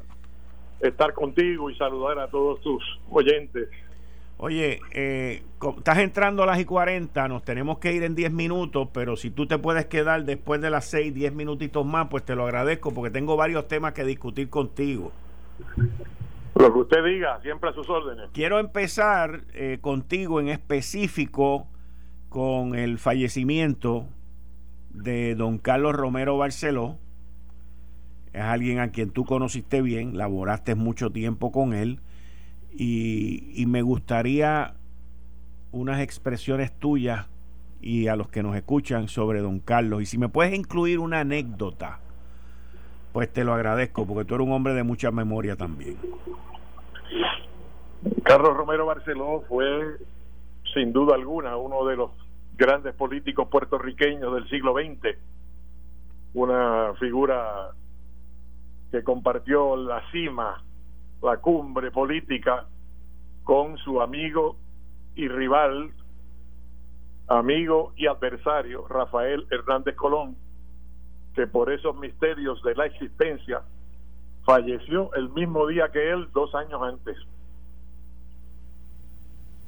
estar 0.79 1.13
contigo 1.13 1.69
y 1.69 1.75
saludar 1.75 2.19
a 2.19 2.27
todos 2.27 2.59
tus 2.61 2.83
oyentes. 3.11 3.69
Oye, 4.39 4.81
eh, 4.91 5.41
estás 5.77 5.97
entrando 5.97 6.43
a 6.43 6.45
las 6.45 6.59
y 6.59 6.65
40, 6.65 7.27
nos 7.27 7.43
tenemos 7.43 7.79
que 7.79 7.93
ir 7.93 8.03
en 8.03 8.13
10 8.13 8.31
minutos, 8.31 8.87
pero 8.93 9.15
si 9.15 9.31
tú 9.31 9.47
te 9.47 9.57
puedes 9.57 9.87
quedar 9.87 10.25
después 10.25 10.61
de 10.61 10.69
las 10.69 10.85
6, 10.85 11.11
10 11.11 11.33
minutitos 11.33 11.83
más, 11.87 12.07
pues 12.09 12.23
te 12.23 12.35
lo 12.35 12.43
agradezco 12.43 12.93
porque 12.93 13.09
tengo 13.09 13.35
varios 13.35 13.67
temas 13.67 13.93
que 13.93 14.03
discutir 14.03 14.49
contigo. 14.49 15.11
Lo 16.53 16.71
que 16.71 16.79
usted 16.79 17.03
diga, 17.03 17.41
siempre 17.41 17.71
a 17.71 17.73
sus 17.73 17.89
órdenes. 17.89 18.29
Quiero 18.31 18.59
empezar 18.59 19.41
eh, 19.55 19.79
contigo 19.81 20.39
en 20.39 20.49
específico 20.49 21.67
con 22.29 22.75
el 22.75 22.99
fallecimiento 22.99 24.05
de 24.91 25.33
don 25.33 25.57
Carlos 25.57 25.95
Romero 25.95 26.37
Barceló. 26.37 26.97
Es 28.33 28.43
alguien 28.43 28.79
a 28.79 28.91
quien 28.91 29.09
tú 29.09 29.25
conociste 29.25 29.81
bien, 29.81 30.15
laboraste 30.15 30.75
mucho 30.75 31.09
tiempo 31.09 31.51
con 31.51 31.73
él 31.73 32.01
y, 32.71 33.53
y 33.55 33.65
me 33.65 33.81
gustaría 33.81 34.73
unas 35.71 35.99
expresiones 36.01 36.71
tuyas 36.77 37.27
y 37.81 38.07
a 38.07 38.15
los 38.15 38.29
que 38.29 38.43
nos 38.43 38.55
escuchan 38.55 39.07
sobre 39.07 39.41
don 39.41 39.59
Carlos. 39.59 40.01
Y 40.01 40.05
si 40.05 40.17
me 40.17 40.29
puedes 40.29 40.53
incluir 40.53 40.99
una 40.99 41.21
anécdota, 41.21 41.99
pues 43.13 43.31
te 43.31 43.43
lo 43.43 43.53
agradezco, 43.53 44.05
porque 44.05 44.25
tú 44.25 44.35
eres 44.35 44.47
un 44.47 44.53
hombre 44.53 44.73
de 44.73 44.83
mucha 44.83 45.11
memoria 45.11 45.55
también. 45.55 45.97
Carlos 48.23 48.55
Romero 48.55 48.85
Barceló 48.85 49.43
fue, 49.47 49.97
sin 50.73 50.93
duda 50.93 51.15
alguna, 51.15 51.57
uno 51.57 51.85
de 51.85 51.95
los 51.95 52.11
grandes 52.55 52.93
políticos 52.95 53.47
puertorriqueños 53.49 54.33
del 54.33 54.49
siglo 54.49 54.73
XX, 54.73 55.17
una 56.33 56.93
figura 56.99 57.71
que 58.91 59.03
compartió 59.03 59.75
la 59.75 60.01
cima, 60.11 60.63
la 61.21 61.37
cumbre 61.37 61.91
política 61.91 62.65
con 63.43 63.77
su 63.77 64.01
amigo 64.01 64.57
y 65.15 65.27
rival, 65.27 65.91
amigo 67.27 67.93
y 67.95 68.07
adversario, 68.07 68.87
Rafael 68.87 69.45
Hernández 69.49 69.95
Colón, 69.95 70.35
que 71.33 71.47
por 71.47 71.71
esos 71.71 71.95
misterios 71.95 72.61
de 72.63 72.75
la 72.75 72.85
existencia 72.85 73.61
falleció 74.45 75.13
el 75.15 75.29
mismo 75.29 75.65
día 75.67 75.89
que 75.91 76.09
él, 76.09 76.27
dos 76.33 76.53
años 76.55 76.81
antes. 76.81 77.17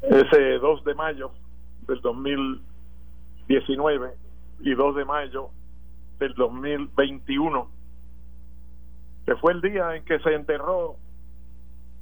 Ese 0.01 0.59
2 0.59 0.83
de 0.85 0.95
mayo 0.95 1.31
del 1.88 1.99
2019 2.01 4.13
y 4.62 4.73
2 4.73 4.95
de 4.95 5.05
mayo 5.05 5.49
del 6.19 6.33
2021, 6.35 7.69
que 9.25 9.35
fue 9.35 9.53
el 9.53 9.62
día 9.62 9.95
en 9.95 10.05
que 10.05 10.19
se 10.19 10.33
enterró 10.33 10.95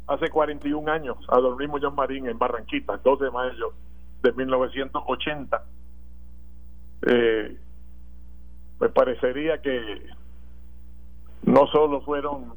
hace 0.07 0.29
41 0.29 0.91
años 0.91 1.17
a 1.27 1.39
Luis 1.39 1.69
Muñoz 1.69 1.93
Marín 1.93 2.27
en 2.27 2.39
Barranquita, 2.39 2.97
2 3.03 3.19
de 3.19 3.31
mayo 3.31 3.73
de 4.23 4.31
1980. 4.31 5.63
Eh, 7.05 7.57
pues 8.79 8.91
parecería 8.91 9.61
que 9.61 10.07
no 11.43 11.67
solo 11.67 12.01
fueron 12.01 12.53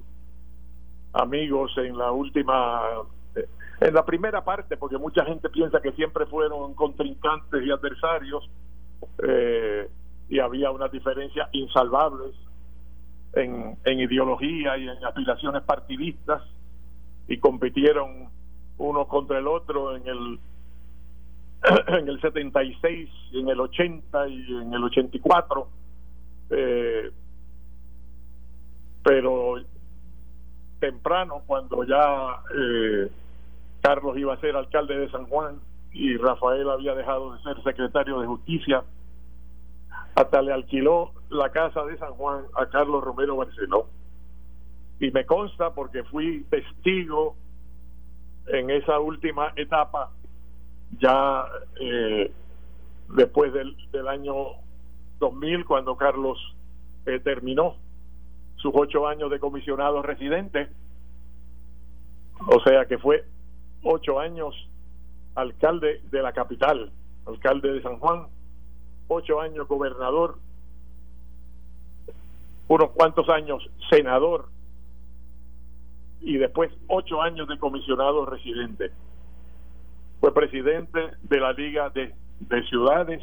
amigos 1.12 1.72
en 1.78 1.98
la 1.98 2.12
última, 2.12 2.82
eh, 3.34 3.48
en 3.80 3.94
la 3.94 4.04
primera 4.04 4.44
parte, 4.44 4.76
porque 4.76 4.98
mucha 4.98 5.24
gente 5.24 5.50
piensa 5.50 5.80
que 5.80 5.92
siempre 5.92 6.26
fueron 6.26 6.74
contrincantes 6.74 7.62
y 7.64 7.70
adversarios, 7.70 8.48
eh, 9.26 9.88
y 10.28 10.38
había 10.38 10.70
unas 10.70 10.92
diferencias 10.92 11.48
insalvables 11.52 12.34
en, 13.32 13.76
en 13.84 14.00
ideología 14.00 14.78
y 14.78 14.88
en 14.88 15.04
aspiraciones 15.04 15.62
partidistas 15.62 16.42
y 17.30 17.38
compitieron 17.38 18.28
uno 18.76 19.06
contra 19.06 19.38
el 19.38 19.46
otro 19.46 19.96
en 19.96 20.06
el 20.06 20.40
en 21.98 22.08
el 22.08 22.20
76 22.20 23.08
en 23.32 23.48
el 23.48 23.60
80 23.60 24.28
y 24.28 24.56
en 24.56 24.74
el 24.74 24.84
84 24.84 25.68
eh, 26.50 27.10
pero 29.04 29.54
temprano 30.80 31.42
cuando 31.46 31.84
ya 31.84 32.42
eh, 32.58 33.08
Carlos 33.80 34.18
iba 34.18 34.34
a 34.34 34.40
ser 34.40 34.56
alcalde 34.56 34.98
de 34.98 35.10
San 35.10 35.26
Juan 35.26 35.60
y 35.92 36.16
Rafael 36.16 36.68
había 36.68 36.96
dejado 36.96 37.34
de 37.34 37.42
ser 37.42 37.62
secretario 37.62 38.20
de 38.20 38.26
justicia 38.26 38.82
hasta 40.16 40.42
le 40.42 40.52
alquiló 40.52 41.12
la 41.28 41.50
casa 41.50 41.84
de 41.84 41.96
San 41.96 42.12
Juan 42.14 42.42
a 42.56 42.66
Carlos 42.66 43.04
Romero 43.04 43.36
Barceló 43.36 43.86
y 45.00 45.10
me 45.10 45.24
consta 45.24 45.74
porque 45.74 46.04
fui 46.04 46.44
testigo 46.50 47.34
en 48.46 48.70
esa 48.70 49.00
última 49.00 49.52
etapa 49.56 50.10
ya 50.98 51.46
eh, 51.80 52.30
después 53.08 53.52
del, 53.52 53.74
del, 53.92 54.08
año 54.08 54.34
2000 55.18 55.64
cuando 55.64 55.96
Carlos 55.96 56.38
eh, 57.06 57.18
terminó 57.20 57.76
sus 58.56 58.72
ocho 58.74 59.08
años 59.08 59.30
de 59.30 59.40
comisionado 59.40 60.02
residente. 60.02 60.68
O 62.46 62.60
sea 62.60 62.84
que 62.84 62.98
fue 62.98 63.24
ocho 63.82 64.20
años 64.20 64.54
alcalde 65.34 66.02
de 66.10 66.22
la 66.22 66.32
capital 66.32 66.92
alcalde 67.26 67.72
de 67.72 67.82
San 67.82 67.98
Juan 67.98 68.26
ocho 69.08 69.40
años 69.40 69.68
gobernador 69.68 70.36
unos 72.68 72.90
cuantos 72.90 73.28
años 73.28 73.68
senador 73.88 74.48
y 76.20 76.36
después 76.36 76.70
ocho 76.88 77.22
años 77.22 77.48
de 77.48 77.58
comisionado 77.58 78.26
residente. 78.26 78.90
Fue 80.20 80.34
presidente 80.34 81.00
de 81.22 81.40
la 81.40 81.52
Liga 81.52 81.90
de, 81.90 82.14
de 82.40 82.62
Ciudades 82.64 83.22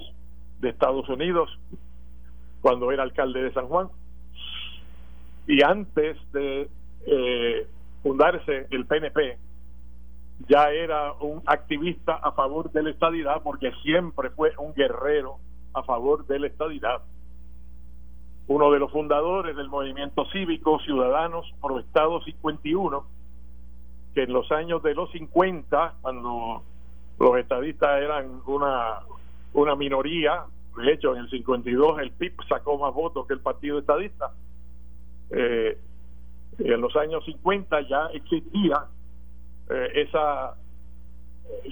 de 0.59 0.69
Estados 0.69 1.07
Unidos 1.09 1.49
cuando 2.61 2.91
era 2.91 3.03
alcalde 3.03 3.43
de 3.43 3.53
San 3.53 3.67
Juan. 3.67 3.89
Y 5.47 5.63
antes 5.63 6.17
de 6.33 6.69
eh, 7.05 7.67
fundarse 8.03 8.67
el 8.71 8.85
PNP, 8.85 9.37
ya 10.49 10.71
era 10.71 11.13
un 11.13 11.41
activista 11.45 12.15
a 12.15 12.31
favor 12.31 12.71
de 12.71 12.83
la 12.83 12.89
estadidad 12.89 13.41
porque 13.43 13.71
siempre 13.83 14.29
fue 14.31 14.53
un 14.57 14.73
guerrero 14.73 15.37
a 15.73 15.83
favor 15.83 16.25
de 16.25 16.39
la 16.39 16.47
estadidad 16.47 17.01
uno 18.47 18.71
de 18.71 18.79
los 18.79 18.91
fundadores 18.91 19.55
del 19.55 19.67
movimiento 19.69 20.25
cívico 20.31 20.79
Ciudadanos 20.79 21.53
Pro 21.61 21.79
Estado 21.79 22.21
51, 22.23 23.05
que 24.13 24.23
en 24.23 24.33
los 24.33 24.51
años 24.51 24.81
de 24.83 24.95
los 24.95 25.11
50, 25.11 25.95
cuando 26.01 26.63
los 27.19 27.37
estadistas 27.37 28.01
eran 28.01 28.41
una, 28.45 28.99
una 29.53 29.75
minoría, 29.75 30.45
de 30.77 30.93
hecho 30.93 31.15
en 31.15 31.23
el 31.23 31.29
52 31.29 31.99
el 31.99 32.11
PIB 32.11 32.33
sacó 32.47 32.77
más 32.77 32.93
votos 32.93 33.27
que 33.27 33.33
el 33.33 33.41
Partido 33.41 33.79
Estadista, 33.79 34.31
eh, 35.29 35.77
en 36.59 36.81
los 36.81 36.95
años 36.95 37.25
50 37.25 37.81
ya 37.81 38.07
existía 38.13 38.85
eh, 39.69 39.91
esa 39.95 40.55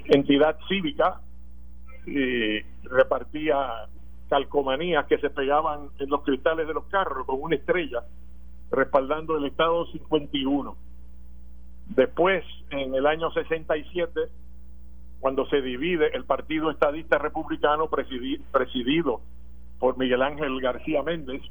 entidad 0.06 0.58
cívica 0.68 1.22
y 2.06 2.60
repartía 2.84 3.88
calcomanías 4.30 5.06
que 5.06 5.18
se 5.20 5.30
pegaban 5.30 5.90
en 6.00 6.10
los 6.10 6.24
cristales 6.24 6.68
de 6.68 6.74
los 6.74 6.86
carros 6.86 7.26
con 7.26 7.42
una 7.42 7.56
estrella 7.56 8.04
respaldando 8.72 9.38
el 9.38 9.46
Estado 9.46 9.86
51. 9.88 10.76
Después, 11.88 12.44
en 12.72 12.96
el 12.96 13.06
año 13.06 13.32
67, 13.32 14.22
cuando 15.20 15.46
se 15.48 15.62
divide 15.62 16.16
el 16.16 16.26
Partido 16.26 16.72
Estadista 16.72 17.18
Republicano 17.18 17.90
presidido 17.90 19.22
por 19.80 19.98
Miguel 19.98 20.22
Ángel 20.22 20.60
García 20.62 21.04
Méndez, 21.04 21.42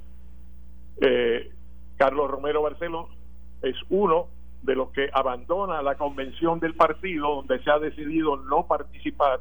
eh, 1.01 1.53
Carlos 1.97 2.31
Romero 2.31 2.63
Barceló 2.63 3.09
es 3.63 3.77
uno 3.89 4.29
de 4.63 4.75
los 4.75 4.91
que 4.91 5.09
abandona 5.13 5.83
la 5.83 5.97
convención 5.97 6.59
del 6.59 6.75
partido 6.75 7.37
donde 7.37 7.63
se 7.63 7.71
ha 7.71 7.79
decidido 7.79 8.37
no 8.37 8.67
participar 8.67 9.41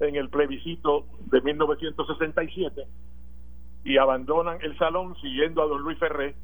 en 0.00 0.16
el 0.16 0.28
plebiscito 0.28 1.06
de 1.30 1.40
1967 1.40 2.86
y 3.84 3.96
abandonan 3.96 4.58
el 4.62 4.76
salón 4.78 5.16
siguiendo 5.20 5.62
a 5.62 5.66
don 5.66 5.82
Luis 5.82 5.98
Ferré, 5.98 6.34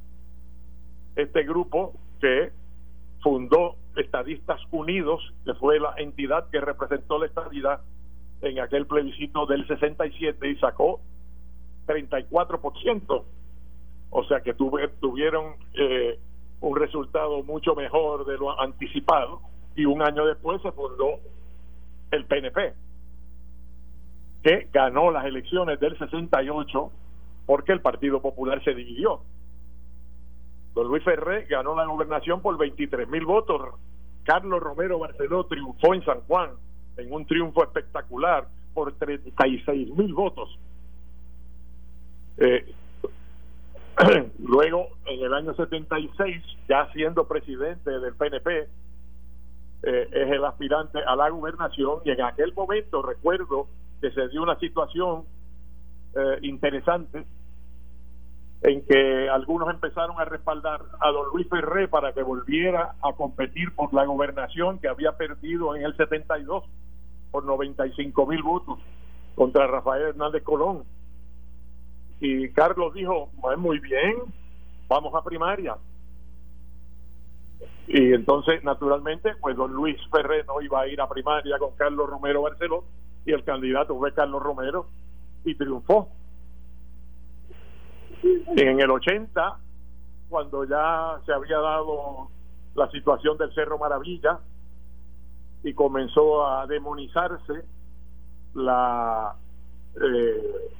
este 1.16 1.44
grupo 1.44 1.92
que 2.20 2.52
fundó 3.22 3.76
Estadistas 3.96 4.60
Unidos, 4.70 5.20
que 5.44 5.54
fue 5.54 5.78
la 5.78 5.94
entidad 5.98 6.48
que 6.50 6.60
representó 6.60 7.18
la 7.18 7.26
estabilidad 7.26 7.80
en 8.42 8.60
aquel 8.60 8.86
plebiscito 8.86 9.46
del 9.46 9.66
67 9.66 10.48
y 10.48 10.56
sacó 10.56 11.00
34%. 11.86 13.24
O 14.10 14.24
sea 14.24 14.40
que 14.40 14.54
tuvieron 14.54 15.54
eh, 15.74 16.18
un 16.60 16.76
resultado 16.76 17.42
mucho 17.42 17.74
mejor 17.74 18.26
de 18.26 18.36
lo 18.36 18.60
anticipado 18.60 19.40
y 19.76 19.84
un 19.86 20.02
año 20.02 20.24
después 20.26 20.62
se 20.62 20.72
fundó 20.72 21.18
el 22.10 22.24
PNP 22.26 22.74
que 24.44 24.68
ganó 24.70 25.10
las 25.10 25.24
elecciones 25.24 25.80
del 25.80 25.98
68 25.98 26.90
porque 27.46 27.72
el 27.72 27.80
Partido 27.80 28.20
Popular 28.20 28.62
se 28.62 28.74
dividió. 28.74 29.22
Don 30.74 30.86
Luis 30.86 31.02
Ferré 31.02 31.46
ganó 31.46 31.74
la 31.74 31.86
gobernación 31.86 32.42
por 32.42 32.58
23 32.58 33.08
mil 33.08 33.24
votos. 33.24 33.74
Carlos 34.24 34.62
Romero 34.62 34.98
Barceló 34.98 35.44
triunfó 35.46 35.94
en 35.94 36.04
San 36.04 36.20
Juan 36.22 36.50
en 36.98 37.12
un 37.12 37.26
triunfo 37.26 37.64
espectacular 37.64 38.46
por 38.74 38.92
36 38.92 39.96
mil 39.96 40.12
votos. 40.12 40.58
Eh, 42.36 42.74
luego, 44.40 44.88
en 45.06 45.20
el 45.24 45.32
año 45.32 45.54
76, 45.54 46.42
ya 46.68 46.90
siendo 46.92 47.26
presidente 47.26 47.90
del 47.98 48.14
PNP, 48.14 48.68
eh, 49.84 50.08
es 50.12 50.30
el 50.30 50.44
aspirante 50.44 50.98
a 50.98 51.16
la 51.16 51.30
gobernación 51.30 52.00
y 52.04 52.10
en 52.10 52.20
aquel 52.22 52.52
momento 52.52 53.00
recuerdo 53.00 53.68
que 54.04 54.10
se 54.10 54.28
dio 54.28 54.42
una 54.42 54.58
situación 54.58 55.24
eh, 56.14 56.38
interesante 56.42 57.24
en 58.60 58.84
que 58.84 59.30
algunos 59.30 59.70
empezaron 59.70 60.20
a 60.20 60.26
respaldar 60.26 60.82
a 61.00 61.10
don 61.10 61.28
Luis 61.32 61.48
Ferré 61.48 61.88
para 61.88 62.12
que 62.12 62.22
volviera 62.22 62.96
a 63.00 63.14
competir 63.14 63.74
por 63.74 63.94
la 63.94 64.04
gobernación 64.04 64.78
que 64.78 64.88
había 64.88 65.12
perdido 65.12 65.74
en 65.74 65.84
el 65.86 65.96
72 65.96 66.64
por 67.30 67.46
95 67.46 68.26
mil 68.26 68.42
votos 68.42 68.78
contra 69.34 69.66
Rafael 69.66 70.08
Hernández 70.08 70.42
Colón. 70.42 70.84
Y 72.20 72.50
Carlos 72.50 72.92
dijo, 72.92 73.30
muy 73.56 73.78
bien, 73.78 74.16
vamos 74.86 75.14
a 75.14 75.24
primaria. 75.24 75.76
Y 77.86 78.12
entonces, 78.12 78.62
naturalmente, 78.64 79.34
pues 79.40 79.56
don 79.56 79.72
Luis 79.72 79.96
Ferré 80.12 80.44
no 80.44 80.60
iba 80.60 80.82
a 80.82 80.88
ir 80.88 81.00
a 81.00 81.08
primaria 81.08 81.58
con 81.58 81.74
Carlos 81.76 82.10
Romero 82.10 82.42
Barceló 82.42 82.84
y 83.26 83.32
el 83.32 83.44
candidato 83.44 83.96
fue 83.96 84.12
Carlos 84.12 84.42
Romero 84.42 84.86
y 85.44 85.54
triunfó. 85.54 86.08
En 88.22 88.80
el 88.80 88.90
80, 88.90 89.58
cuando 90.28 90.64
ya 90.64 91.20
se 91.26 91.32
había 91.32 91.58
dado 91.58 92.28
la 92.74 92.90
situación 92.90 93.36
del 93.38 93.52
Cerro 93.54 93.78
Maravilla 93.78 94.40
y 95.62 95.72
comenzó 95.74 96.46
a 96.46 96.66
demonizarse 96.66 97.64
la 98.54 99.34
eh, 100.02 100.70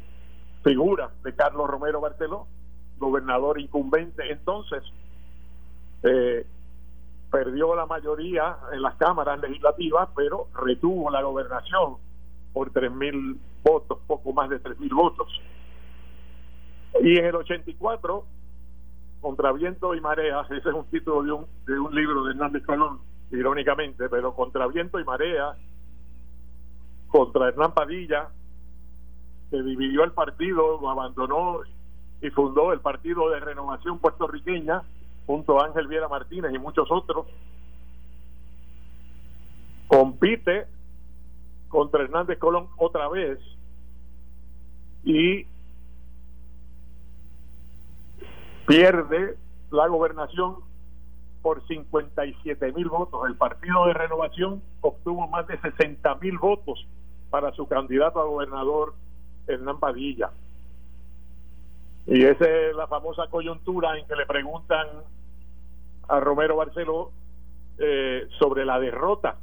figura 0.63 1.11
de 1.23 1.35
Carlos 1.35 1.69
Romero 1.69 2.01
Barceló, 2.01 2.47
gobernador 2.99 3.61
incumbente 3.61 4.31
entonces, 4.31 4.83
eh, 6.03 6.47
perdió 7.31 7.75
la 7.75 7.87
mayoría 7.87 8.57
en 8.73 8.83
las 8.83 8.95
cámaras 8.97 9.41
legislativas, 9.41 10.09
pero 10.15 10.49
retuvo 10.55 11.11
la 11.11 11.23
gobernación 11.23 11.97
por 12.55 12.71
tres 12.71 12.91
mil 12.91 13.39
votos, 13.63 13.99
poco 14.07 14.33
más 14.33 14.49
de 14.49 14.61
tres 14.61 14.79
mil 14.79 14.95
votos. 14.95 15.29
Y 17.03 17.19
en 17.19 17.27
el 17.27 17.35
84, 17.35 18.25
Contra 19.21 19.53
Viento 19.53 19.95
y 19.95 20.01
Mareas, 20.01 20.51
ese 20.51 20.69
es 20.69 20.75
un 20.75 20.85
título 20.87 21.23
de 21.23 21.33
un, 21.33 21.47
de 21.67 21.79
un 21.79 21.95
libro 21.95 22.25
de 22.25 22.31
Hernández 22.31 22.65
Colón, 22.65 23.01
irónicamente, 23.31 24.09
pero 24.09 24.35
Contra 24.35 24.67
Viento 24.69 24.99
y 25.01 25.05
Mareas, 25.05 25.59
contra 27.09 27.49
Hernán 27.49 27.75
Padilla, 27.75 28.29
se 29.51 29.63
dividió 29.63 30.03
el 30.03 30.13
partido, 30.13 30.81
lo 30.81 30.91
abandonó 30.91 31.61
y 32.21 32.31
fundó 32.31 32.73
el 32.73 32.81
Partido 32.81 33.31
de 33.31 33.39
Renovación 33.39 33.99
Puertorriqueña 33.99 34.83
junto 35.27 35.61
a 35.61 35.67
Ángel 35.67 35.87
Viera 35.87 36.09
Martínez 36.09 36.53
y 36.53 36.59
muchos 36.59 36.91
otros. 36.91 37.27
Compite 39.87 40.67
contra 41.75 42.05
Hernández 42.05 42.39
Colón 42.39 42.69
otra 42.77 43.09
vez 43.09 43.37
y 45.03 45.45
pierde 48.65 49.37
la 49.73 49.89
gobernación 49.89 50.59
por 51.43 51.67
57 51.67 52.73
mil 52.75 52.89
votos. 52.89 53.23
El 53.27 53.35
Partido 53.35 53.87
de 53.87 53.93
Renovación 53.93 54.63
obtuvo 54.83 55.27
más 55.27 55.49
de 55.49 55.61
60 55.61 56.15
mil 56.23 56.39
votos 56.39 56.87
para 57.29 57.51
su 57.55 57.67
candidato 57.67 58.21
a 58.21 58.25
gobernador 58.25 58.95
Hernán 59.49 59.81
Padilla. 59.81 60.31
Y 62.07 62.25
esa 62.25 62.49
es 62.49 62.77
la 62.77 62.87
famosa 62.87 63.27
coyuntura 63.27 63.99
en 63.99 64.07
que 64.07 64.15
le 64.15 64.27
preguntan 64.27 64.87
a 66.07 66.21
Romero 66.21 66.55
Barceló 66.55 67.11
eh, 67.79 68.29
sobre 68.39 68.65
la 68.65 68.79
derrota. 68.79 69.39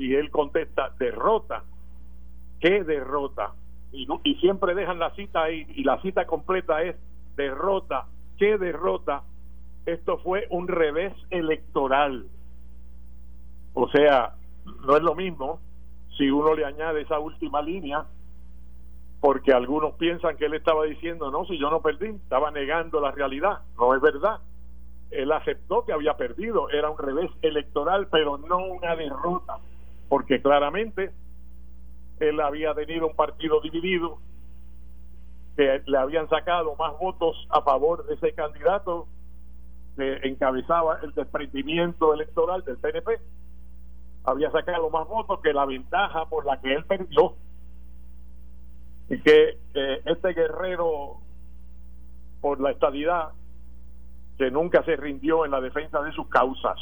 Y 0.00 0.14
él 0.14 0.30
contesta, 0.30 0.94
derrota. 0.98 1.62
¿Qué 2.58 2.82
derrota? 2.84 3.52
Y, 3.92 4.06
siempre 4.36 4.74
dejan 4.74 4.98
la 4.98 5.14
cita 5.14 5.42
ahí, 5.42 5.66
y 5.74 5.84
la 5.84 6.00
cita 6.00 6.26
completa 6.26 6.82
es 6.82 6.96
derrota. 7.36 8.06
¿Qué 8.38 8.56
derrota? 8.56 9.24
Esto 9.84 10.16
fue 10.20 10.46
un 10.48 10.68
revés 10.68 11.12
electoral. 11.28 12.24
O 13.74 13.90
sea, 13.90 14.36
no 14.86 14.96
es 14.96 15.02
lo 15.02 15.14
mismo 15.14 15.60
si 16.16 16.30
uno 16.30 16.54
le 16.54 16.64
añade 16.64 17.02
esa 17.02 17.18
última 17.18 17.60
línea 17.60 18.06
porque 19.20 19.52
algunos 19.52 19.96
piensan 19.96 20.38
que 20.38 20.46
él 20.46 20.54
estaba 20.54 20.84
diciendo, 20.84 21.30
no, 21.30 21.44
si 21.44 21.58
yo 21.58 21.68
no 21.68 21.82
perdí, 21.82 22.06
estaba 22.06 22.50
negando 22.50 23.02
la 23.02 23.10
realidad. 23.10 23.58
No 23.76 23.94
es 23.94 24.00
verdad. 24.00 24.40
Él 25.10 25.30
aceptó 25.30 25.84
que 25.84 25.92
había 25.92 26.16
perdido, 26.16 26.70
era 26.70 26.88
un 26.88 26.96
revés 26.96 27.30
electoral, 27.42 28.08
pero 28.10 28.38
no 28.38 28.64
una 28.64 28.96
derrota, 28.96 29.58
porque 30.10 30.42
claramente 30.42 31.12
él 32.18 32.40
había 32.40 32.74
tenido 32.74 33.06
un 33.06 33.14
partido 33.14 33.60
dividido, 33.60 34.18
que 35.56 35.82
le 35.86 35.98
habían 35.98 36.28
sacado 36.28 36.74
más 36.74 36.98
votos 36.98 37.46
a 37.48 37.62
favor 37.62 38.04
de 38.06 38.14
ese 38.14 38.34
candidato 38.34 39.06
que 39.96 40.18
encabezaba 40.24 40.98
el 41.04 41.14
desprendimiento 41.14 42.12
electoral 42.12 42.64
del 42.64 42.76
PNP. 42.78 43.20
Había 44.24 44.50
sacado 44.50 44.90
más 44.90 45.06
votos 45.06 45.40
que 45.42 45.52
la 45.52 45.64
ventaja 45.64 46.26
por 46.26 46.44
la 46.44 46.60
que 46.60 46.74
él 46.74 46.84
perdió 46.86 47.36
y 49.10 49.20
que 49.20 49.58
este 50.06 50.32
guerrero 50.32 51.18
por 52.40 52.60
la 52.60 52.72
estabilidad 52.72 53.28
que 54.38 54.50
nunca 54.50 54.82
se 54.84 54.96
rindió 54.96 55.44
en 55.44 55.52
la 55.52 55.60
defensa 55.60 56.00
de 56.02 56.10
sus 56.12 56.28
causas 56.28 56.78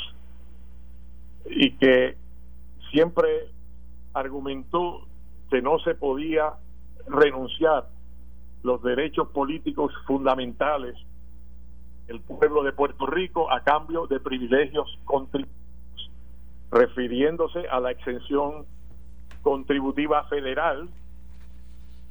y 1.44 1.76
que 1.76 2.16
siempre 2.90 3.50
argumentó 4.14 5.06
que 5.50 5.62
no 5.62 5.78
se 5.80 5.94
podía 5.94 6.54
renunciar 7.06 7.88
los 8.62 8.82
derechos 8.82 9.28
políticos 9.28 9.92
fundamentales 10.06 10.96
del 12.06 12.20
pueblo 12.20 12.62
de 12.62 12.72
Puerto 12.72 13.06
Rico 13.06 13.50
a 13.50 13.62
cambio 13.62 14.06
de 14.06 14.18
privilegios 14.18 14.98
contributivos, 15.04 15.56
refiriéndose 16.70 17.68
a 17.68 17.80
la 17.80 17.90
exención 17.90 18.66
contributiva 19.42 20.24
federal 20.24 20.88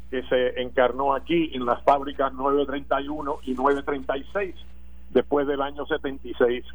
que 0.09 0.23
se 0.23 0.61
encarnó 0.61 1.13
aquí 1.13 1.51
en 1.53 1.65
las 1.65 1.83
fábricas 1.83 2.33
931 2.33 3.39
y 3.43 3.53
936 3.53 4.55
después 5.09 5.47
del 5.47 5.61
año 5.61 5.85
76. 5.85 6.65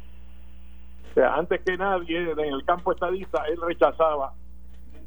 Sea, 1.13 1.35
antes 1.35 1.61
que 1.61 1.77
nadie 1.77 2.31
en 2.31 2.39
el 2.39 2.65
campo 2.65 2.91
estadista, 2.91 3.45
él 3.47 3.61
rechazaba 3.61 4.33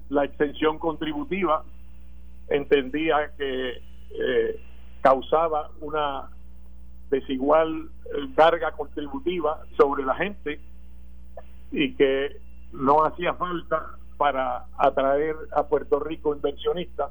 la 0.08 0.24
extensión 0.24 0.78
contributiva, 0.78 1.64
entendía 2.48 3.32
que 3.36 3.82
eh, 4.10 4.60
causaba 5.00 5.70
una 5.80 6.30
desigual 7.10 7.90
eh, 8.04 8.28
carga 8.36 8.72
contributiva 8.72 9.62
sobre 9.76 10.04
la 10.04 10.14
gente 10.14 10.60
y 11.72 11.94
que 11.94 12.40
no 12.72 13.04
hacía 13.04 13.34
falta 13.34 13.96
para 14.16 14.66
atraer 14.78 15.34
a 15.54 15.64
Puerto 15.64 15.98
Rico 15.98 16.34
inversionistas 16.34 17.10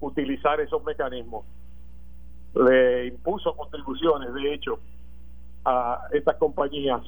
utilizar 0.00 0.60
esos 0.60 0.84
mecanismos. 0.84 1.44
Le 2.54 3.06
impuso 3.06 3.56
contribuciones, 3.56 4.32
de 4.34 4.54
hecho, 4.54 4.78
a 5.64 6.06
estas 6.12 6.36
compañías 6.36 7.02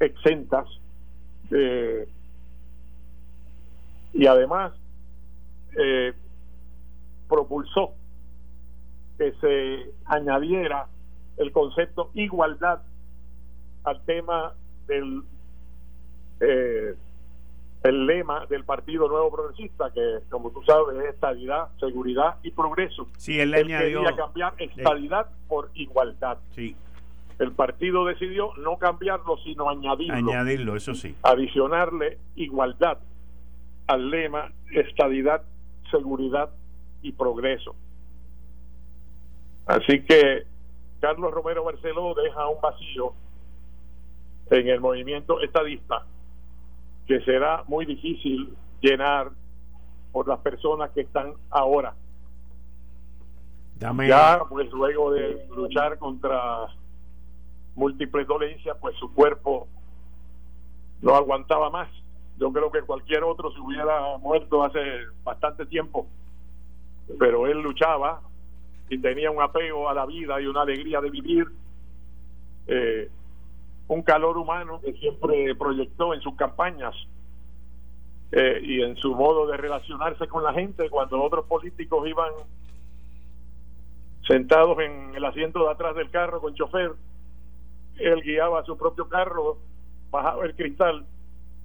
exentas 0.00 0.66
eh, 1.50 2.08
y 4.12 4.26
además 4.26 4.72
eh, 5.78 6.12
propulsó 7.28 7.92
que 9.18 9.32
se 9.40 9.90
añadiera 10.04 10.86
el 11.36 11.52
concepto 11.52 12.10
igualdad 12.14 12.82
al 13.84 14.04
tema 14.04 14.54
del 14.86 15.22
eh, 16.40 16.94
el 17.82 18.06
lema 18.06 18.46
del 18.46 18.64
Partido 18.64 19.08
Nuevo 19.08 19.30
Progresista, 19.30 19.92
que 19.92 20.18
como 20.28 20.50
tú 20.50 20.62
sabes 20.64 20.98
es 20.98 21.14
estabilidad, 21.14 21.68
seguridad 21.78 22.36
y 22.42 22.50
progreso. 22.50 23.06
Sí, 23.16 23.38
él, 23.38 23.52
quería 23.52 24.16
cambiar 24.16 24.54
estabilidad 24.58 25.28
por 25.46 25.70
igualdad. 25.74 26.38
Sí. 26.50 26.76
El 27.38 27.52
partido 27.52 28.04
decidió 28.06 28.54
no 28.56 28.78
cambiarlo, 28.78 29.36
sino 29.44 29.68
añadirlo. 29.68 30.14
Añadirlo, 30.14 30.76
eso 30.76 30.94
sí. 30.94 31.14
Adicionarle 31.22 32.18
igualdad 32.34 32.98
al 33.86 34.10
lema 34.10 34.52
estabilidad, 34.72 35.42
seguridad 35.90 36.50
y 37.02 37.12
progreso. 37.12 37.74
Así 39.66 40.02
que 40.02 40.46
Carlos 41.00 41.32
Romero 41.32 41.64
Barceló 41.64 42.14
deja 42.14 42.48
un 42.48 42.60
vacío 42.60 43.12
en 44.50 44.68
el 44.68 44.80
movimiento 44.80 45.40
estadista 45.40 46.06
que 47.06 47.20
será 47.20 47.64
muy 47.66 47.84
difícil 47.84 48.54
llenar 48.80 49.30
por 50.12 50.26
las 50.26 50.38
personas 50.40 50.90
que 50.90 51.02
están 51.02 51.34
ahora. 51.50 51.94
Ya, 53.78 54.40
pues 54.48 54.70
luego 54.72 55.12
de 55.12 55.46
luchar 55.54 55.98
contra 55.98 56.66
múltiples 57.76 58.26
dolencias, 58.26 58.76
pues 58.80 58.96
su 58.96 59.12
cuerpo 59.14 59.68
no 61.02 61.14
aguantaba 61.14 61.70
más. 61.70 61.88
Yo 62.38 62.52
creo 62.52 62.70
que 62.72 62.82
cualquier 62.82 63.22
otro 63.22 63.52
se 63.52 63.60
hubiera 63.60 64.18
muerto 64.18 64.64
hace 64.64 64.80
bastante 65.22 65.66
tiempo. 65.66 66.06
pero 67.20 67.46
él 67.46 67.60
luchaba 67.60 68.20
y 68.88 68.98
tenía 68.98 69.30
un 69.30 69.40
apego 69.40 69.88
a 69.88 69.94
la 69.94 70.06
vida 70.06 70.40
y 70.40 70.46
una 70.46 70.62
alegría 70.62 71.00
de 71.00 71.10
vivir, 71.10 71.46
eh, 72.66 73.08
un 73.86 74.02
calor 74.02 74.36
humano 74.36 74.80
que 74.80 74.92
siempre 74.94 75.54
proyectó 75.54 76.14
en 76.14 76.20
sus 76.20 76.34
campañas 76.34 76.94
eh, 78.32 78.60
y 78.60 78.82
en 78.82 78.96
su 78.96 79.14
modo 79.14 79.46
de 79.46 79.56
relacionarse 79.56 80.26
con 80.26 80.42
la 80.42 80.52
gente 80.52 80.90
cuando 80.90 81.22
otros 81.22 81.46
políticos 81.46 82.08
iban 82.08 82.32
sentados 84.26 84.78
en 84.80 85.14
el 85.14 85.24
asiento 85.24 85.64
de 85.64 85.70
atrás 85.70 85.94
del 85.94 86.10
carro 86.10 86.40
con 86.40 86.54
chofer, 86.54 86.92
él 87.98 88.22
guiaba 88.22 88.64
su 88.64 88.76
propio 88.76 89.08
carro, 89.08 89.58
bajaba 90.10 90.44
el 90.44 90.54
cristal, 90.54 91.06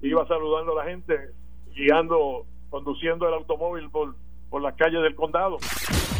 iba 0.00 0.26
saludando 0.26 0.72
a 0.72 0.84
la 0.84 0.90
gente, 0.90 1.30
guiando, 1.74 2.46
conduciendo 2.70 3.28
el 3.28 3.34
automóvil 3.34 3.90
por, 3.90 4.14
por 4.50 4.62
las 4.62 4.74
calles 4.74 5.02
del 5.02 5.14
condado. 5.14 5.58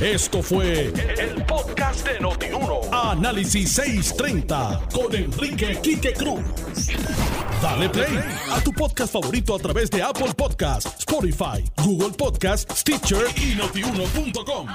Esto 0.01 0.43
fue 0.43 0.89
el, 0.89 1.45
podcast 1.47 2.07
de 2.09 2.19
Notiuno. 2.19 2.81
Análisis 2.93 3.73
630 3.73 4.89
con 4.93 5.15
Enrique 5.15 5.79
Quique 5.81 6.13
Cruz. 6.13 6.43
Dale 7.63 7.89
play 7.89 8.19
a 8.51 8.61
tu 8.65 8.73
podcast 8.73 9.13
favorito 9.13 9.55
a 9.55 9.59
través 9.59 9.91
de 9.91 10.03
Apple 10.03 10.33
Podcasts, 10.37 10.99
Spotify, 10.99 11.63
Google 11.85 12.17
Podcasts, 12.17 12.81
Stitcher 12.81 13.27
y 13.37 13.55
notiuno.com. 13.55 14.67